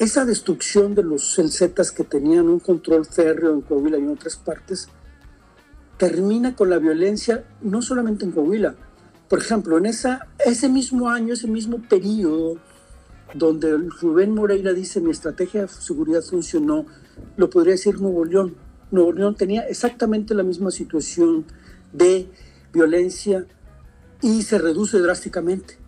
esa 0.00 0.24
destrucción 0.24 0.96
de 0.96 1.04
los 1.04 1.36
celcetas 1.36 1.92
que 1.92 2.02
tenían 2.02 2.48
un 2.48 2.58
control 2.58 3.06
férreo 3.06 3.54
en 3.54 3.60
Coahuila 3.60 3.96
y 3.96 4.02
en 4.02 4.10
otras 4.10 4.34
partes, 4.34 4.88
termina 5.98 6.56
con 6.56 6.68
la 6.68 6.78
violencia 6.78 7.44
no 7.62 7.80
solamente 7.80 8.24
en 8.24 8.32
Coahuila. 8.32 8.74
Por 9.28 9.40
ejemplo, 9.40 9.76
en 9.78 9.86
esa, 9.86 10.28
ese 10.44 10.68
mismo 10.68 11.10
año, 11.10 11.34
ese 11.34 11.48
mismo 11.48 11.82
periodo, 11.88 12.58
donde 13.34 13.76
Rubén 13.76 14.34
Moreira 14.34 14.72
dice 14.72 15.00
mi 15.00 15.10
estrategia 15.10 15.62
de 15.62 15.68
seguridad 15.68 16.22
funcionó, 16.22 16.86
lo 17.36 17.50
podría 17.50 17.72
decir 17.72 18.00
Nuevo 18.00 18.24
León. 18.24 18.56
Nuevo 18.90 19.12
León 19.12 19.34
tenía 19.34 19.62
exactamente 19.62 20.34
la 20.34 20.44
misma 20.44 20.70
situación 20.70 21.44
de 21.92 22.28
violencia 22.72 23.46
y 24.22 24.42
se 24.42 24.58
reduce 24.58 24.98
drásticamente. 24.98 25.78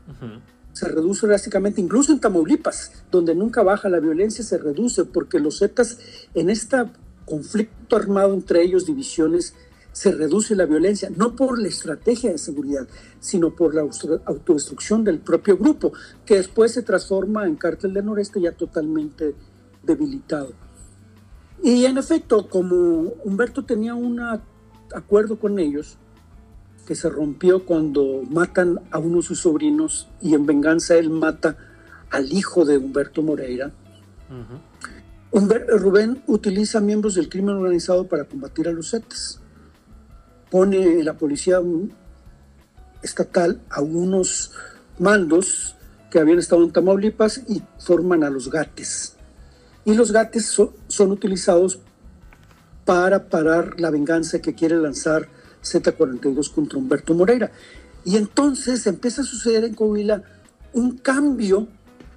Se 0.73 0.88
reduce 0.88 1.26
drásticamente, 1.26 1.80
incluso 1.80 2.12
en 2.12 2.21
Tamaulipas, 2.21 2.92
donde 3.11 3.35
nunca 3.35 3.62
baja 3.62 3.88
la 3.88 4.00
violencia, 4.00 4.45
se 4.45 4.59
reduce 4.59 5.04
porque 5.04 5.38
los 5.38 5.59
Zetas 5.59 5.99
en 6.35 6.50
este 6.50 6.76
conflicto 7.25 7.97
armado 7.97 8.35
entre 8.35 8.62
ellos, 8.62 8.87
divisiones, 8.87 9.54
se 9.99 10.12
reduce 10.12 10.55
la 10.55 10.64
violencia, 10.64 11.11
no 11.17 11.35
por 11.35 11.61
la 11.61 11.67
estrategia 11.67 12.31
de 12.31 12.38
seguridad, 12.38 12.87
sino 13.19 13.57
por 13.57 13.75
la 13.75 13.81
autodestrucción 13.81 15.02
del 15.02 15.19
propio 15.19 15.59
grupo, 15.59 15.93
que 16.25 16.37
después 16.37 16.71
se 16.71 16.83
transforma 16.83 17.49
en 17.49 17.57
cártel 17.57 17.95
del 17.95 18.07
noreste 18.07 18.40
ya 18.40 18.52
totalmente 18.52 19.35
debilitado. 19.83 20.52
Y 21.64 21.85
en 21.85 21.99
efecto, 21.99 22.49
como 22.49 23.12
Humberto 23.25 23.64
tenía 23.64 23.97
un 23.97 24.21
acuerdo 24.95 25.37
con 25.40 25.59
ellos, 25.59 25.99
que 26.87 26.95
se 26.95 27.11
rompió 27.11 27.67
cuando 27.67 28.23
matan 28.31 28.78
a 28.93 28.99
uno 29.00 29.17
de 29.17 29.23
sus 29.25 29.40
sobrinos 29.40 30.07
y 30.23 30.35
en 30.35 30.47
venganza 30.47 30.95
él 30.95 31.11
mata 31.11 31.57
al 32.11 32.33
hijo 32.33 32.64
de 32.64 32.78
Humberto 32.78 33.21
Moreira, 33.21 33.73
Rubén 35.33 36.23
utiliza 36.28 36.81
miembros 36.81 37.17
del 37.17 37.28
crimen 37.28 37.57
organizado 37.57 38.07
para 38.07 38.26
combatir 38.26 38.69
a 38.69 38.73
los 38.73 38.93
Zetas 38.93 39.40
pone 40.50 41.02
la 41.02 41.14
policía 41.14 41.61
estatal 43.02 43.61
a 43.71 43.81
unos 43.81 44.52
mandos 44.99 45.76
que 46.11 46.19
habían 46.19 46.38
estado 46.38 46.64
en 46.64 46.73
Tamaulipas 46.73 47.43
y 47.49 47.62
forman 47.78 48.25
a 48.25 48.31
los 48.31 48.50
gates. 48.50 49.17
Y 49.85 49.95
los 49.95 50.12
gates 50.12 50.45
son 50.88 51.12
utilizados 51.12 51.81
para 52.85 53.28
parar 53.28 53.78
la 53.78 53.90
venganza 53.90 54.40
que 54.40 54.55
quiere 54.55 54.76
lanzar 54.76 55.28
Z42 55.62 56.52
contra 56.52 56.78
Humberto 56.78 57.14
Moreira. 57.14 57.50
Y 58.05 58.17
entonces 58.17 58.87
empieza 58.87 59.23
a 59.23 59.25
suceder 59.25 59.64
en 59.64 59.75
Coahuila 59.75 60.23
un 60.73 60.97
cambio 60.99 61.69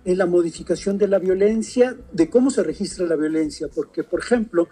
en 0.06 0.18
la 0.18 0.26
modificación 0.26 0.98
de 0.98 1.08
la 1.08 1.20
violencia, 1.20 1.96
de 2.12 2.30
cómo 2.30 2.50
se 2.50 2.64
registra 2.64 3.06
la 3.06 3.16
violencia, 3.16 3.68
porque, 3.74 4.04
por 4.04 4.22
ejemplo, 4.22 4.68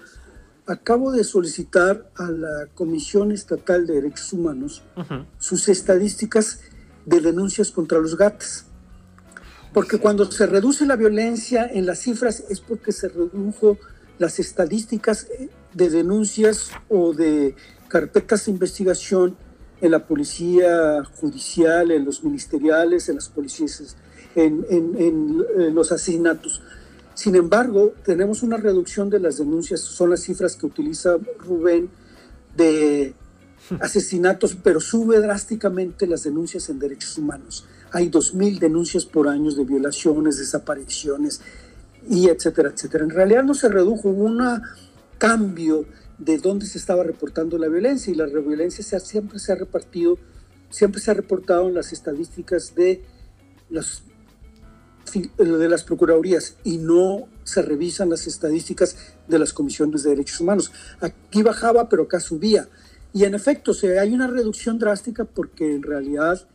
acabo 0.69 1.11
de 1.11 1.23
solicitar 1.23 2.09
a 2.15 2.29
la 2.29 2.67
Comisión 2.75 3.31
Estatal 3.31 3.87
de 3.87 3.95
Derechos 3.95 4.31
Humanos 4.33 4.83
sus 5.39 5.67
estadísticas 5.67 6.61
de 7.05 7.19
denuncias 7.21 7.71
contra 7.71 7.99
los 7.99 8.15
gatos. 8.15 8.65
Porque 9.73 9.97
cuando 9.97 10.31
se 10.31 10.45
reduce 10.45 10.85
la 10.85 10.95
violencia 10.95 11.65
en 11.65 11.85
las 11.85 11.99
cifras 11.99 12.43
es 12.49 12.59
porque 12.59 12.91
se 12.91 13.09
redujo 13.09 13.77
las 14.17 14.39
estadísticas 14.39 15.27
de 15.73 15.89
denuncias 15.89 16.71
o 16.87 17.13
de 17.13 17.55
carpetas 17.87 18.45
de 18.45 18.51
investigación 18.51 19.37
en 19.81 19.91
la 19.91 20.05
policía 20.05 21.03
judicial, 21.19 21.91
en 21.91 22.05
los 22.05 22.23
ministeriales, 22.23 23.09
en 23.09 23.15
las 23.15 23.29
policías, 23.29 23.95
en, 24.35 24.65
en 24.69 25.73
los 25.73 25.91
asesinatos. 25.91 26.61
Sin 27.19 27.35
embargo, 27.35 27.95
tenemos 28.05 28.43
una 28.43 28.55
reducción 28.55 29.09
de 29.09 29.19
las 29.19 29.39
denuncias, 29.39 29.81
son 29.81 30.11
las 30.11 30.21
cifras 30.21 30.55
que 30.55 30.65
utiliza 30.65 31.17
Rubén 31.39 31.89
de 32.55 33.13
asesinatos, 33.81 34.55
pero 34.63 34.79
sube 34.79 35.19
drásticamente 35.19 36.07
las 36.07 36.23
denuncias 36.23 36.69
en 36.69 36.79
derechos 36.79 37.17
humanos. 37.17 37.65
Hay 37.91 38.09
2.000 38.09 38.59
denuncias 38.59 39.03
por 39.03 39.27
año 39.27 39.51
de 39.51 39.65
violaciones, 39.65 40.37
desapariciones, 40.37 41.41
y 42.09 42.29
etcétera, 42.29 42.69
etcétera. 42.69 43.03
En 43.03 43.09
realidad 43.09 43.43
no 43.43 43.53
se 43.53 43.67
redujo, 43.67 44.07
hubo 44.07 44.23
un 44.23 44.41
cambio 45.17 45.83
de 46.19 46.37
dónde 46.37 46.67
se 46.67 46.77
estaba 46.77 47.03
reportando 47.03 47.57
la 47.57 47.67
violencia 47.67 48.13
y 48.13 48.15
la 48.15 48.27
violencia 48.27 48.97
siempre 49.01 49.39
se 49.39 49.51
ha 49.51 49.55
repartido, 49.55 50.17
siempre 50.69 51.01
se 51.01 51.11
ha 51.11 51.15
reportado 51.15 51.67
en 51.67 51.73
las 51.73 51.91
estadísticas 51.91 52.75
de 52.75 53.03
los 53.69 54.03
de 55.37 55.69
las 55.69 55.83
procuradurías 55.83 56.57
y 56.63 56.77
no 56.77 57.27
se 57.43 57.61
revisan 57.61 58.09
las 58.09 58.27
estadísticas 58.27 59.15
de 59.27 59.39
las 59.39 59.53
comisiones 59.53 60.03
de 60.03 60.11
derechos 60.11 60.39
humanos. 60.39 60.71
Aquí 61.01 61.41
bajaba, 61.41 61.89
pero 61.89 62.03
acá 62.03 62.19
subía. 62.19 62.67
Y 63.13 63.23
en 63.23 63.33
efecto, 63.33 63.73
se 63.73 63.99
hay 63.99 64.13
una 64.13 64.27
reducción 64.27 64.77
drástica 64.77 65.25
porque 65.25 65.73
en 65.73 65.83
realidad 65.83 66.47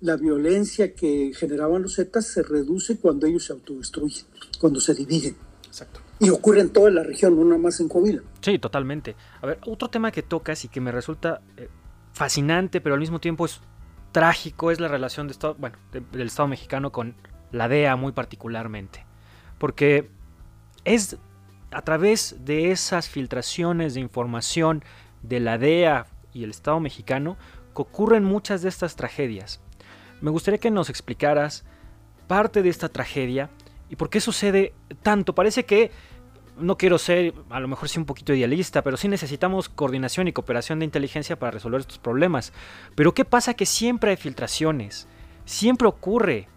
la 0.00 0.16
violencia 0.16 0.94
que 0.94 1.32
generaban 1.34 1.82
los 1.82 1.96
Zetas 1.96 2.26
se 2.26 2.42
reduce 2.42 2.98
cuando 2.98 3.26
ellos 3.26 3.44
se 3.44 3.52
autodestruyen, 3.52 4.26
cuando 4.58 4.80
se 4.80 4.94
dividen. 4.94 5.36
Exacto. 5.66 6.00
Y 6.18 6.28
ocurre 6.28 6.60
en 6.60 6.70
toda 6.70 6.90
la 6.90 7.02
región, 7.02 7.36
no 7.36 7.44
nada 7.44 7.58
más 7.58 7.80
en 7.80 7.88
Coahuila. 7.88 8.22
Sí, 8.42 8.58
totalmente. 8.58 9.16
A 9.40 9.46
ver, 9.46 9.58
otro 9.66 9.88
tema 9.88 10.10
que 10.10 10.22
tocas 10.22 10.64
y 10.64 10.68
que 10.68 10.80
me 10.80 10.92
resulta 10.92 11.40
eh, 11.56 11.68
fascinante, 12.12 12.82
pero 12.82 12.94
al 12.94 13.00
mismo 13.00 13.20
tiempo 13.20 13.46
es 13.46 13.60
trágico, 14.12 14.70
es 14.70 14.80
la 14.80 14.88
relación 14.88 15.28
de 15.28 15.32
Estado, 15.32 15.54
bueno, 15.58 15.78
del 15.92 16.26
Estado 16.26 16.48
mexicano 16.48 16.92
con 16.92 17.14
la 17.52 17.68
DEA 17.68 17.96
muy 17.96 18.12
particularmente, 18.12 19.04
porque 19.58 20.10
es 20.84 21.18
a 21.70 21.82
través 21.82 22.44
de 22.44 22.70
esas 22.70 23.08
filtraciones 23.08 23.94
de 23.94 24.00
información 24.00 24.82
de 25.22 25.40
la 25.40 25.58
DEA 25.58 26.06
y 26.32 26.44
el 26.44 26.50
Estado 26.50 26.80
mexicano 26.80 27.36
que 27.74 27.82
ocurren 27.82 28.24
muchas 28.24 28.62
de 28.62 28.68
estas 28.68 28.96
tragedias. 28.96 29.60
Me 30.20 30.30
gustaría 30.30 30.58
que 30.58 30.70
nos 30.70 30.90
explicaras 30.90 31.64
parte 32.26 32.62
de 32.62 32.68
esta 32.68 32.88
tragedia 32.88 33.50
y 33.88 33.96
por 33.96 34.10
qué 34.10 34.20
sucede 34.20 34.74
tanto. 35.02 35.34
Parece 35.34 35.64
que 35.64 35.90
no 36.58 36.76
quiero 36.76 36.98
ser, 36.98 37.34
a 37.48 37.60
lo 37.60 37.68
mejor 37.68 37.88
sí 37.88 37.98
un 37.98 38.04
poquito 38.04 38.34
idealista, 38.34 38.82
pero 38.82 38.96
sí 38.96 39.08
necesitamos 39.08 39.68
coordinación 39.68 40.28
y 40.28 40.32
cooperación 40.32 40.78
de 40.78 40.84
inteligencia 40.84 41.38
para 41.38 41.52
resolver 41.52 41.80
estos 41.80 41.98
problemas. 41.98 42.52
Pero 42.94 43.14
¿qué 43.14 43.24
pasa 43.24 43.54
que 43.54 43.66
siempre 43.66 44.10
hay 44.10 44.16
filtraciones? 44.16 45.08
Siempre 45.44 45.88
ocurre 45.88 46.48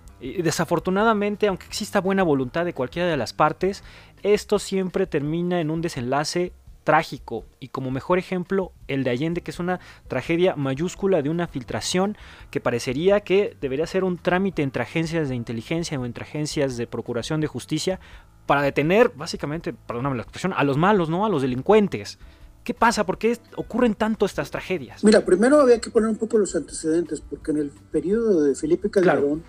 desafortunadamente, 0.42 1.48
aunque 1.48 1.66
exista 1.66 2.00
buena 2.02 2.24
voluntad 2.24 2.66
de 2.66 2.74
cualquiera 2.74 3.10
de 3.10 3.18
las 3.18 3.34
partes, 3.34 3.84
esto 4.24 4.58
siempre 4.60 5.06
termina 5.06 5.60
en 5.60 5.70
un 5.70 5.82
desenlace 5.82 6.54
trágico 6.84 7.46
y 7.60 7.70
como 7.70 7.92
mejor 7.92 8.20
ejemplo 8.20 8.72
el 8.88 9.04
de 9.04 9.12
Allende 9.12 9.42
que 9.42 9.52
es 9.52 9.60
una 9.60 9.80
tragedia 10.08 10.56
mayúscula 10.56 11.22
de 11.22 11.30
una 11.30 11.48
filtración 11.48 12.18
que 12.52 12.60
parecería 12.60 13.22
que 13.22 13.56
debería 13.62 13.88
ser 13.88 14.04
un 14.04 14.18
trámite 14.18 14.64
entre 14.64 14.84
agencias 14.84 15.30
de 15.30 15.36
inteligencia 15.36 16.00
o 16.00 16.06
entre 16.06 16.26
agencias 16.26 16.76
de 16.76 16.88
procuración 16.88 17.40
de 17.40 17.48
justicia 17.48 18.00
para 18.46 18.62
detener 18.62 19.14
básicamente, 19.16 19.74
perdóname 19.74 20.18
la 20.18 20.24
expresión, 20.24 20.54
a 20.56 20.64
los 20.66 20.78
malos, 20.78 21.10
no 21.10 21.26
a 21.26 21.30
los 21.30 21.42
delincuentes. 21.42 22.20
¿Qué 22.66 22.74
pasa? 22.74 23.06
¿Por 23.06 23.18
qué 23.18 23.38
ocurren 23.56 23.94
tanto 23.94 24.26
estas 24.26 24.52
tragedias? 24.52 25.04
Mira, 25.04 25.26
primero 25.26 25.60
había 25.62 25.80
que 25.80 25.90
poner 25.90 26.10
un 26.10 26.18
poco 26.18 26.38
los 26.38 26.56
antecedentes 26.56 27.22
porque 27.22 27.52
en 27.52 27.58
el 27.58 27.72
periodo 27.92 28.44
de 28.44 28.56
Felipe 28.56 28.90
Calderón 28.90 29.44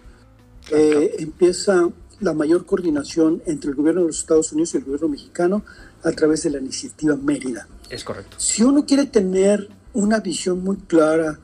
eh, 0.70 1.16
empieza 1.18 1.88
la 2.20 2.32
mayor 2.32 2.64
coordinación 2.64 3.42
entre 3.46 3.70
el 3.70 3.76
gobierno 3.76 4.02
de 4.02 4.06
los 4.08 4.18
Estados 4.18 4.52
Unidos 4.52 4.74
y 4.74 4.78
el 4.78 4.84
gobierno 4.84 5.08
mexicano 5.08 5.64
a 6.02 6.12
través 6.12 6.42
de 6.42 6.50
la 6.50 6.58
iniciativa 6.58 7.16
Mérida. 7.16 7.66
Es 7.90 8.04
correcto. 8.04 8.36
Si 8.38 8.62
uno 8.62 8.86
quiere 8.86 9.06
tener 9.06 9.68
una 9.92 10.20
visión 10.20 10.62
muy 10.62 10.76
clara 10.76 11.38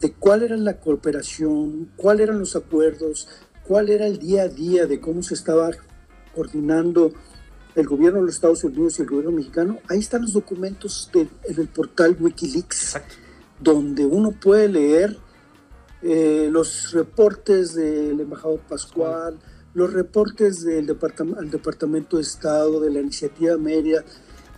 de 0.00 0.12
cuál 0.12 0.42
era 0.42 0.56
la 0.56 0.78
cooperación, 0.78 1.90
cuáles 1.96 2.24
eran 2.24 2.38
los 2.38 2.56
acuerdos, 2.56 3.28
cuál 3.66 3.88
era 3.88 4.06
el 4.06 4.18
día 4.18 4.42
a 4.42 4.48
día 4.48 4.86
de 4.86 5.00
cómo 5.00 5.22
se 5.22 5.34
estaba 5.34 5.70
coordinando 6.34 7.12
el 7.74 7.86
gobierno 7.86 8.20
de 8.20 8.26
los 8.26 8.34
Estados 8.36 8.64
Unidos 8.64 8.98
y 8.98 9.02
el 9.02 9.08
gobierno 9.08 9.32
mexicano, 9.32 9.78
ahí 9.88 9.98
están 9.98 10.22
los 10.22 10.32
documentos 10.32 11.10
en 11.12 11.60
el 11.60 11.68
portal 11.68 12.16
Wikileaks, 12.18 12.96
donde 13.60 14.06
uno 14.06 14.32
puede 14.32 14.68
leer 14.68 15.18
eh, 16.02 16.48
los 16.50 16.92
reportes 16.92 17.74
del 17.74 18.20
embajador 18.20 18.60
Pascual, 18.60 19.38
los 19.74 19.92
reportes 19.92 20.62
del 20.62 20.86
Departamento 20.86 22.16
de 22.16 22.22
Estado, 22.22 22.80
de 22.80 22.90
la 22.90 23.00
iniciativa 23.00 23.56
Media. 23.56 24.04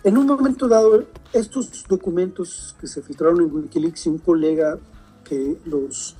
En 0.03 0.17
un 0.17 0.27
momento 0.27 0.67
dado, 0.67 1.05
estos 1.33 1.83
documentos 1.87 2.75
que 2.79 2.87
se 2.87 3.01
filtraron 3.01 3.41
en 3.41 3.53
Wikileaks 3.53 4.05
y 4.05 4.09
un 4.09 4.17
colega 4.19 4.79
que 5.23 5.57
los 5.65 6.15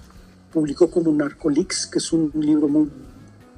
publicó 0.51 0.89
como 0.91 1.11
Narcolix, 1.11 1.87
que 1.87 1.99
es 1.99 2.11
un 2.11 2.31
libro 2.35 2.67
muy 2.67 2.89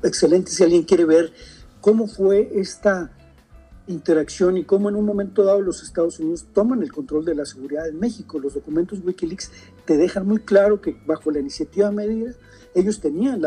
excelente 0.04 0.52
si 0.52 0.64
alguien 0.64 0.84
quiere 0.84 1.06
ver 1.06 1.34
cómo 1.80 2.08
fue 2.08 2.52
esta 2.54 3.12
interacción 3.88 4.58
y 4.58 4.64
cómo 4.64 4.90
en 4.90 4.96
un 4.96 5.06
momento 5.06 5.44
dado 5.44 5.62
los 5.62 5.84
Estados 5.84 6.20
Unidos 6.20 6.46
toman 6.54 6.84
el 6.84 6.92
control 6.92 7.26
de 7.26 7.36
la 7.36 7.46
seguridad 7.46 7.88
en 7.88 8.00
México. 8.00 8.40
Los 8.40 8.54
documentos 8.54 9.00
Wikileaks 9.04 9.52
te 9.86 9.98
dejan 9.98 10.28
muy 10.28 10.40
claro 10.40 10.82
que 10.82 10.96
bajo 11.06 11.32
la 11.32 11.40
iniciativa 11.40 11.92
Medida 11.92 12.34
ellos 12.74 13.00
tenían 13.00 13.42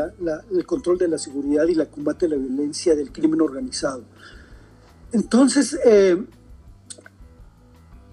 el 0.51 0.67
control 0.67 0.99
de 0.99 1.09
la 1.09 1.19
seguridad 1.19 1.67
y 1.67 1.75
la 1.75 1.87
combate 1.87 2.29
de 2.29 2.37
la 2.37 2.43
violencia 2.43 2.95
del 2.95 3.11
crimen 3.11 3.41
organizado. 3.41 4.05
Entonces, 5.13 5.79
eh, 5.85 6.23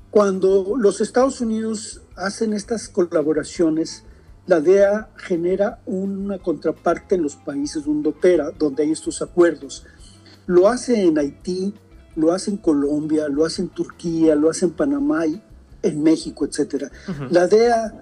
cuando 0.09 0.75
los 0.77 1.01
Estados 1.01 1.41
Unidos 1.41 2.01
hacen 2.15 2.53
estas 2.53 2.87
colaboraciones, 2.87 4.03
la 4.47 4.61
DEA 4.61 5.09
genera 5.17 5.81
una 5.85 6.39
contraparte 6.39 7.15
en 7.15 7.23
los 7.23 7.35
países 7.35 7.85
donde 7.85 8.09
opera, 8.09 8.51
donde 8.51 8.83
hay 8.83 8.91
estos 8.91 9.21
acuerdos. 9.21 9.85
Lo 10.45 10.67
hace 10.67 11.03
en 11.03 11.17
Haití, 11.17 11.73
lo 12.15 12.31
hace 12.33 12.51
en 12.51 12.57
Colombia, 12.57 13.27
lo 13.29 13.45
hace 13.45 13.61
en 13.61 13.69
Turquía, 13.69 14.35
lo 14.35 14.49
hace 14.49 14.65
en 14.65 14.71
Panamá 14.71 15.25
y 15.25 15.41
en 15.81 16.03
México, 16.03 16.45
etc. 16.45 16.91
La 17.29 17.47
DEA 17.47 17.93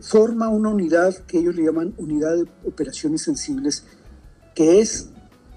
forma 0.00 0.48
una 0.48 0.70
unidad 0.70 1.14
que 1.26 1.38
ellos 1.38 1.54
le 1.54 1.64
llaman 1.64 1.94
Unidad 1.96 2.36
de 2.36 2.46
Operaciones 2.64 3.22
Sensibles, 3.22 3.84
que 4.54 4.80
es 4.80 5.08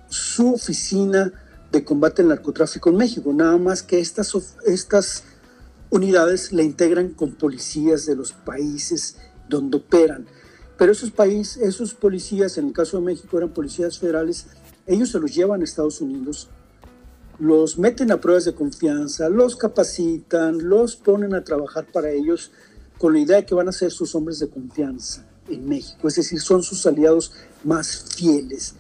su 0.09 0.53
oficina 0.53 1.31
de 1.71 1.83
combate 1.83 2.21
al 2.21 2.29
narcotráfico 2.29 2.89
en 2.89 2.97
México. 2.97 3.33
Nada 3.33 3.57
más 3.57 3.81
que 3.81 3.99
estas, 3.99 4.33
estas 4.65 5.23
unidades 5.89 6.51
la 6.51 6.63
integran 6.63 7.09
con 7.09 7.33
policías 7.33 8.05
de 8.05 8.15
los 8.15 8.31
países 8.31 9.17
donde 9.49 9.77
operan. 9.77 10.27
Pero 10.77 10.91
esos 10.91 11.11
países, 11.11 11.61
esos 11.61 11.93
policías, 11.93 12.57
en 12.57 12.67
el 12.67 12.73
caso 12.73 12.97
de 12.97 13.03
México 13.03 13.37
eran 13.37 13.53
policías 13.53 13.99
federales, 13.99 14.47
ellos 14.85 15.09
se 15.09 15.19
los 15.19 15.33
llevan 15.33 15.61
a 15.61 15.63
Estados 15.63 16.01
Unidos, 16.01 16.49
los 17.39 17.77
meten 17.77 18.11
a 18.11 18.21
pruebas 18.21 18.45
de 18.45 18.53
confianza, 18.53 19.29
los 19.29 19.55
capacitan, 19.55 20.69
los 20.69 20.95
ponen 20.95 21.33
a 21.33 21.43
trabajar 21.43 21.85
para 21.91 22.11
ellos 22.11 22.51
con 22.97 23.13
la 23.13 23.19
idea 23.19 23.37
de 23.37 23.45
que 23.45 23.55
van 23.55 23.67
a 23.67 23.71
ser 23.71 23.91
sus 23.91 24.13
hombres 24.15 24.39
de 24.39 24.49
confianza 24.49 25.25
en 25.49 25.67
México, 25.67 26.07
es 26.07 26.15
decir, 26.15 26.39
son 26.39 26.63
sus 26.63 26.85
aliados 26.85 27.33
más 27.63 28.05
fieles. 28.15 28.75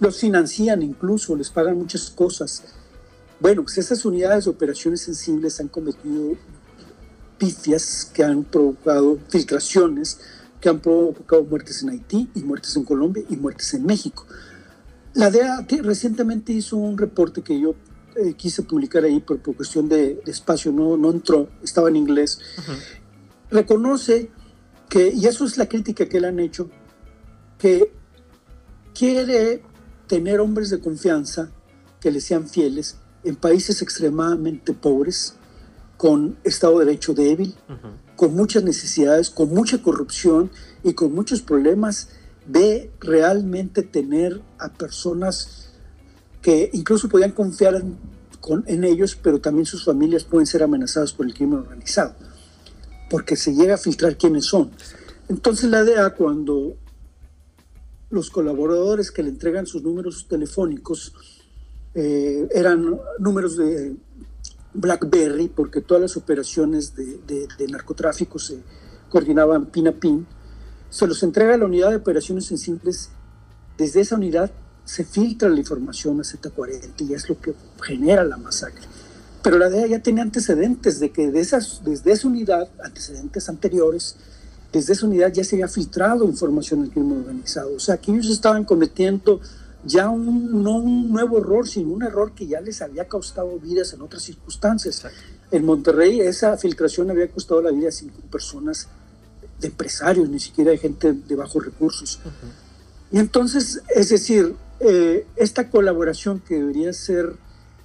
Los 0.00 0.18
financian 0.18 0.82
incluso, 0.82 1.34
les 1.34 1.50
pagan 1.50 1.78
muchas 1.78 2.10
cosas. 2.10 2.64
Bueno, 3.40 3.62
pues 3.62 3.78
estas 3.78 4.04
unidades 4.04 4.44
de 4.44 4.50
operaciones 4.50 5.00
sensibles 5.00 5.58
han 5.60 5.68
cometido 5.68 6.36
pifias 7.38 8.10
que 8.12 8.22
han 8.22 8.44
provocado 8.44 9.18
filtraciones, 9.28 10.20
que 10.60 10.68
han 10.68 10.80
provocado 10.80 11.44
muertes 11.44 11.82
en 11.82 11.90
Haití 11.90 12.30
y 12.34 12.40
muertes 12.42 12.76
en 12.76 12.84
Colombia 12.84 13.24
y 13.28 13.36
muertes 13.36 13.74
en 13.74 13.84
México. 13.84 14.26
La 15.14 15.30
DEA 15.30 15.66
recientemente 15.82 16.52
hizo 16.52 16.76
un 16.76 16.98
reporte 16.98 17.42
que 17.42 17.60
yo 17.60 17.74
eh, 18.16 18.34
quise 18.34 18.62
publicar 18.62 19.04
ahí 19.04 19.20
por, 19.20 19.40
cuestión 19.40 19.88
de, 19.88 20.22
espacio, 20.26 20.72
no, 20.72 20.96
no 20.96 21.10
entró, 21.10 21.48
estaba 21.62 21.88
en 21.88 21.96
inglés. 21.96 22.38
Reconoce 23.50 24.30
que, 24.88 25.12
y 25.12 25.26
eso 25.26 25.44
es 25.44 25.56
la 25.56 25.68
crítica 25.68 26.08
que 26.08 26.20
le 26.20 26.28
han 26.28 26.40
hecho, 26.40 26.70
que 27.58 27.92
quiere 28.94 29.62
tener 30.06 30.40
hombres 30.40 30.70
de 30.70 30.80
confianza 30.80 31.50
que 32.00 32.10
le 32.10 32.20
sean 32.20 32.48
fieles 32.48 32.98
en 33.24 33.36
países 33.36 33.80
extremadamente 33.82 34.74
pobres, 34.74 35.34
con 35.96 36.36
Estado 36.44 36.80
de 36.80 36.86
Derecho 36.86 37.14
débil, 37.14 37.54
con 38.16 38.34
muchas 38.34 38.62
necesidades, 38.62 39.30
con 39.30 39.48
mucha 39.48 39.82
corrupción 39.82 40.50
y 40.82 40.92
con 40.92 41.14
muchos 41.14 41.40
problemas 41.42 42.10
de 42.46 42.90
realmente 43.00 43.82
tener 43.82 44.42
a 44.58 44.68
personas 44.68 45.72
que 46.44 46.68
incluso 46.74 47.08
podían 47.08 47.30
confiar 47.30 47.74
en, 47.76 47.96
en 48.66 48.84
ellos, 48.84 49.18
pero 49.20 49.40
también 49.40 49.64
sus 49.64 49.82
familias 49.82 50.24
pueden 50.24 50.46
ser 50.46 50.62
amenazadas 50.62 51.14
por 51.14 51.24
el 51.24 51.32
crimen 51.32 51.60
organizado, 51.60 52.14
porque 53.08 53.34
se 53.34 53.54
llega 53.54 53.76
a 53.76 53.78
filtrar 53.78 54.18
quiénes 54.18 54.44
son. 54.44 54.70
Entonces 55.30 55.70
la 55.70 55.84
DEA 55.84 56.10
cuando 56.10 56.76
los 58.10 58.28
colaboradores 58.28 59.10
que 59.10 59.22
le 59.22 59.30
entregan 59.30 59.66
sus 59.66 59.82
números 59.82 60.26
telefónicos 60.28 61.14
eh, 61.94 62.46
eran 62.52 63.00
números 63.18 63.56
de 63.56 63.96
BlackBerry, 64.74 65.48
porque 65.48 65.80
todas 65.80 66.02
las 66.02 66.16
operaciones 66.18 66.94
de, 66.94 67.48
narcotráfico 67.70 68.38
se 68.38 68.58
coordinaban 69.08 69.64
pin 69.70 69.88
a 69.88 69.92
pin, 69.92 70.26
se 70.90 71.06
los 71.06 71.22
entrega 71.22 71.54
a 71.54 71.56
la 71.56 71.64
unidad 71.64 71.88
de 71.88 71.96
operaciones 71.96 72.44
sensibles. 72.44 73.08
Desde 73.78 74.02
esa 74.02 74.16
unidad 74.16 74.52
se 74.84 75.04
filtra 75.04 75.48
la 75.48 75.58
información 75.58 76.20
a 76.20 76.24
Z40 76.24 77.08
y 77.08 77.14
es 77.14 77.28
lo 77.28 77.40
que 77.40 77.54
genera 77.82 78.24
la 78.24 78.36
masacre. 78.36 78.86
Pero 79.42 79.58
la 79.58 79.68
DEA 79.68 79.86
ya 79.86 79.98
tenía 80.00 80.22
antecedentes 80.22 81.00
de 81.00 81.10
que 81.10 81.30
de 81.30 81.40
esas, 81.40 81.82
desde 81.84 82.12
esa 82.12 82.28
unidad, 82.28 82.68
antecedentes 82.82 83.48
anteriores, 83.48 84.16
desde 84.72 84.94
esa 84.94 85.06
unidad 85.06 85.32
ya 85.32 85.44
se 85.44 85.56
había 85.56 85.68
filtrado 85.68 86.24
información 86.24 86.82
del 86.82 86.90
crimen 86.90 87.18
organizado. 87.18 87.74
O 87.76 87.78
sea, 87.78 87.96
que 87.98 88.10
ellos 88.10 88.28
estaban 88.30 88.64
cometiendo 88.64 89.40
ya 89.84 90.08
un, 90.08 90.62
no 90.62 90.78
un 90.78 91.12
nuevo 91.12 91.38
error, 91.38 91.68
sino 91.68 91.90
un 91.90 92.02
error 92.02 92.32
que 92.34 92.46
ya 92.46 92.60
les 92.60 92.80
había 92.80 93.06
costado 93.06 93.58
vidas 93.58 93.92
en 93.92 94.02
otras 94.02 94.22
circunstancias. 94.22 95.04
En 95.50 95.64
Monterrey 95.64 96.20
esa 96.20 96.56
filtración 96.56 97.10
había 97.10 97.30
costado 97.30 97.60
la 97.60 97.70
vida 97.70 97.88
a 97.88 97.92
cinco 97.92 98.20
personas 98.30 98.88
de 99.60 99.68
empresarios, 99.68 100.28
ni 100.28 100.40
siquiera 100.40 100.70
de 100.70 100.78
gente 100.78 101.12
de 101.12 101.36
bajos 101.36 101.64
recursos. 101.64 102.18
Y 103.12 103.18
entonces, 103.18 103.82
es 103.94 104.08
decir, 104.08 104.56
eh, 104.80 105.26
esta 105.36 105.70
colaboración 105.70 106.40
que 106.40 106.56
debería 106.56 106.92
ser 106.92 107.36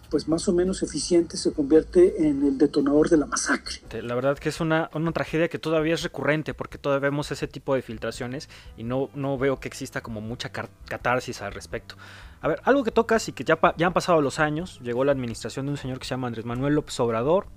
pues 0.10 0.28
más 0.28 0.48
o 0.48 0.54
menos 0.54 0.82
eficiente 0.82 1.38
se 1.38 1.54
convierte 1.54 2.28
en 2.28 2.44
el 2.44 2.58
detonador 2.58 3.10
de 3.10 3.18
la 3.18 3.26
masacre. 3.28 3.76
La 4.02 4.16
verdad 4.16 4.38
que 4.38 4.50
es 4.50 4.60
una, 4.60 4.90
una, 4.94 5.12
tragedia 5.12 5.50
que 5.50 5.60
todavía 5.60 5.94
es 5.94 6.02
recurrente 6.02 6.54
porque 6.54 6.78
todavía 6.78 7.10
vemos 7.10 7.32
ese 7.32 7.48
tipo 7.48 7.76
de 7.76 7.82
filtraciones 7.82 8.50
y 8.76 8.84
no, 8.84 9.10
no 9.14 9.38
veo 9.38 9.60
que 9.60 9.68
exista 9.68 10.02
como 10.02 10.20
mucha 10.20 10.50
catarsis 10.50 11.42
al 11.42 11.54
respecto. 11.54 11.96
A 12.42 12.48
ver, 12.48 12.60
algo 12.64 12.84
que 12.84 12.92
tocas 12.92 13.28
y 13.30 13.34
que 13.34 13.44
ya, 13.44 13.60
ya 13.78 13.88
han 13.88 13.94
pasado 13.94 14.22
los 14.22 14.40
años, 14.40 14.80
llegó 14.82 15.04
la 15.06 15.12
administración 15.12 15.68
de 15.68 15.74
un 15.74 15.78
señor 15.78 16.00
que 16.00 16.06
se 16.06 16.12
llama 16.12 16.28
Andrés 16.28 16.46
Manuel 16.46 16.74
López 16.74 17.00
Obrador 17.00 17.48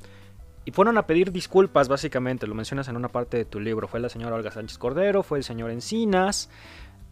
y 0.64 0.70
fueron 0.70 0.96
a 0.98 1.06
pedir 1.06 1.32
disculpas 1.32 1.88
básicamente, 1.88 2.46
lo 2.46 2.54
mencionas 2.54 2.88
en 2.88 2.96
una 2.96 3.08
parte 3.08 3.36
de 3.36 3.44
tu 3.44 3.58
libro, 3.58 3.88
fue 3.88 3.98
la 3.98 4.08
señora 4.08 4.36
Olga 4.36 4.50
Sánchez 4.50 4.78
Cordero, 4.78 5.22
fue 5.22 5.38
el 5.38 5.44
señor 5.44 5.70
Encinas. 5.70 6.48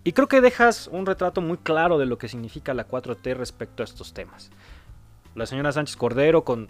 Y 0.03 0.13
creo 0.13 0.29
que 0.29 0.41
dejas 0.41 0.89
un 0.89 1.05
retrato 1.05 1.41
muy 1.41 1.59
claro 1.59 1.99
de 1.99 2.07
lo 2.07 2.17
que 2.17 2.29
significa 2.29 2.73
la 2.73 2.89
4T 2.89 3.35
respecto 3.37 3.83
a 3.83 3.85
estos 3.85 4.15
temas. 4.15 4.51
La 5.35 5.47
señora 5.47 5.73
Sánchez 5.73 5.97
Cordero 5.97 6.43
con 6.43 6.69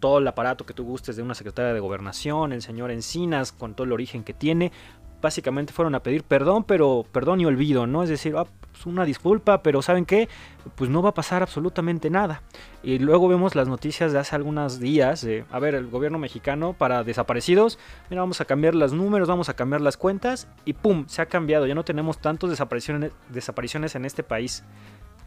todo 0.00 0.18
el 0.18 0.26
aparato 0.26 0.66
que 0.66 0.74
tú 0.74 0.84
gustes 0.84 1.14
de 1.14 1.22
una 1.22 1.34
secretaria 1.34 1.72
de 1.72 1.80
gobernación, 1.80 2.52
el 2.52 2.62
señor 2.62 2.90
Encinas 2.90 3.52
con 3.52 3.74
todo 3.74 3.84
el 3.84 3.92
origen 3.92 4.24
que 4.24 4.34
tiene, 4.34 4.72
básicamente 5.20 5.72
fueron 5.72 5.94
a 5.94 6.02
pedir 6.02 6.22
perdón, 6.22 6.64
pero 6.64 7.04
perdón 7.12 7.40
y 7.40 7.46
olvido, 7.46 7.86
¿no? 7.86 8.02
Es 8.02 8.08
decir, 8.08 8.34
ah, 8.36 8.46
pues 8.72 8.86
una 8.86 9.04
disculpa, 9.04 9.62
pero 9.62 9.82
¿saben 9.82 10.06
qué? 10.06 10.28
Pues 10.74 10.90
no 10.90 11.02
va 11.02 11.10
a 11.10 11.14
pasar 11.14 11.42
absolutamente 11.42 12.10
nada. 12.10 12.42
Y 12.82 12.98
luego 12.98 13.28
vemos 13.28 13.54
las 13.54 13.68
noticias 13.68 14.12
de 14.12 14.18
hace 14.18 14.36
algunos 14.36 14.80
días, 14.80 15.22
de, 15.22 15.44
a 15.50 15.58
ver, 15.58 15.74
el 15.74 15.88
gobierno 15.88 16.18
mexicano 16.18 16.72
para 16.72 17.04
desaparecidos, 17.04 17.78
mira, 18.08 18.22
vamos 18.22 18.40
a 18.40 18.44
cambiar 18.44 18.74
los 18.74 18.92
números, 18.92 19.28
vamos 19.28 19.48
a 19.48 19.54
cambiar 19.54 19.80
las 19.80 19.96
cuentas, 19.96 20.48
y 20.64 20.72
¡pum! 20.72 21.04
Se 21.08 21.22
ha 21.22 21.26
cambiado, 21.26 21.66
ya 21.66 21.74
no 21.74 21.84
tenemos 21.84 22.18
tantas 22.18 22.50
desapariciones, 22.50 23.12
desapariciones 23.28 23.94
en 23.94 24.04
este 24.04 24.22
país. 24.22 24.64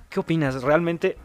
¿Qué 0.10 0.20
opinas? 0.20 0.62
Realmente, 0.62 1.18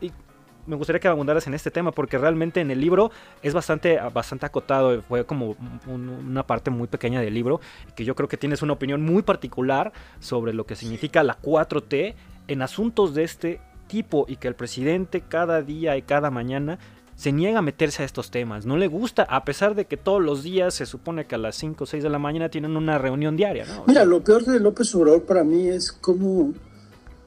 me 0.69 0.77
gustaría 0.77 1.01
que 1.01 1.09
abundaras 1.09 1.47
en 1.47 1.55
este 1.55 1.71
tema, 1.71 1.93
porque 1.93 2.19
realmente 2.19 2.61
en 2.61 2.71
el 2.71 2.81
libro 2.81 3.11
es 3.43 3.55
bastante, 3.55 3.99
bastante 4.13 4.47
acotado, 4.47 5.03
fue 5.03 5.25
como 5.25 5.57
una 5.87 6.47
parte 6.47 6.71
muy 6.71 6.87
pequeña 6.87 7.21
del 7.21 7.35
libro, 7.35 7.61
que 7.97 8.05
yo 8.05 8.15
creo 8.15 8.29
que 8.29 8.37
tienes 8.37 8.63
una 8.63 8.75
opinión 8.75 9.03
muy 9.03 9.23
particular 9.23 9.93
sobre 10.21 10.53
lo 10.53 10.67
que 10.67 10.77
significa 10.77 11.23
la 11.23 11.41
4T 11.41 12.15
en 12.49 12.63
asuntos 12.63 13.15
de 13.15 13.25
este 13.25 13.61
tipo 13.87 14.27
y 14.29 14.37
que 14.37 14.49
el 14.49 14.55
presidente 14.55 15.23
cada 15.23 15.63
día 15.63 15.97
y 15.97 16.03
cada 16.03 16.31
mañana 16.31 16.79
se 17.17 17.33
niega 17.33 17.59
a 17.59 17.63
meterse 17.63 18.03
a 18.03 18.07
estos 18.07 18.31
temas, 18.31 18.65
no 18.65 18.77
le 18.77 18.87
gusta, 18.87 19.25
a 19.25 19.45
pesar 19.45 19.75
de 19.75 19.87
que 19.87 19.97
todos 19.97 20.23
los 20.23 20.45
días 20.45 20.75
se 20.75 20.87
supone 20.87 21.27
que 21.27 21.35
a 21.35 21.39
las 21.39 21.57
5 21.57 21.83
o 21.83 21.87
6 21.87 22.05
de 22.05 22.11
la 22.11 22.19
mañana 22.21 22.49
tienen 22.49 22.77
una 22.77 22.97
reunión 22.99 23.37
diaria. 23.37 23.67
Mira, 23.87 24.05
lo 24.05 24.23
peor 24.23 24.45
de 24.45 24.61
López 24.61 24.95
Obrador 24.95 25.25
para 25.25 25.43
mí 25.43 25.69
es 25.69 25.91
cómo 25.91 26.53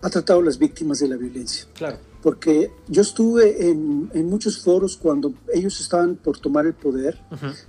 ha 0.01 0.09
tratado 0.09 0.39
a 0.39 0.43
las 0.43 0.57
víctimas 0.57 0.99
de 0.99 1.09
la 1.09 1.17
violencia. 1.17 1.65
Claro 1.73 2.10
porque 2.21 2.71
yo 2.87 3.01
estuve 3.01 3.69
en, 3.69 4.29
muchos 4.29 4.59
foros 4.59 4.95
cuando 4.95 5.33
ellos 5.53 5.79
estaban 5.79 6.15
por 6.15 6.37
tomar 6.37 6.65
el 6.67 6.73
poder, 6.73 7.19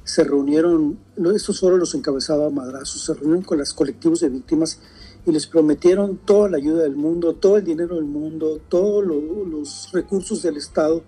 se 0.04 0.24
reunieron, 0.24 0.98
estos 1.34 1.60
foros 1.60 1.78
los 1.78 1.94
encabezaba 1.94 2.50
Madrazo, 2.50 2.98
se 2.98 3.14
reunieron 3.14 3.42
con 3.42 3.58
los 3.58 3.72
colectivos 3.72 4.20
de 4.20 4.28
víctimas 4.28 4.78
y 5.24 5.32
les 5.32 5.46
prometieron 5.46 6.18
toda 6.18 6.50
la 6.50 6.58
ayuda 6.58 6.82
del 6.82 6.96
mundo, 6.96 7.34
todo 7.34 7.56
el 7.56 7.64
dinero 7.64 7.96
del 7.96 8.04
mundo, 8.04 8.60
todos 8.68 9.04
los 9.04 9.90
recursos 9.92 10.42
del 10.42 10.58
Estado 10.58 11.02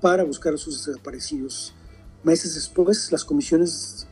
para 0.00 0.24
buscar 0.24 0.54
a 0.54 0.56
sus 0.56 0.86
desaparecidos. 0.86 1.74
Meses 2.22 2.54
después, 2.54 3.12
las 3.12 3.24
comisiones 3.24 4.06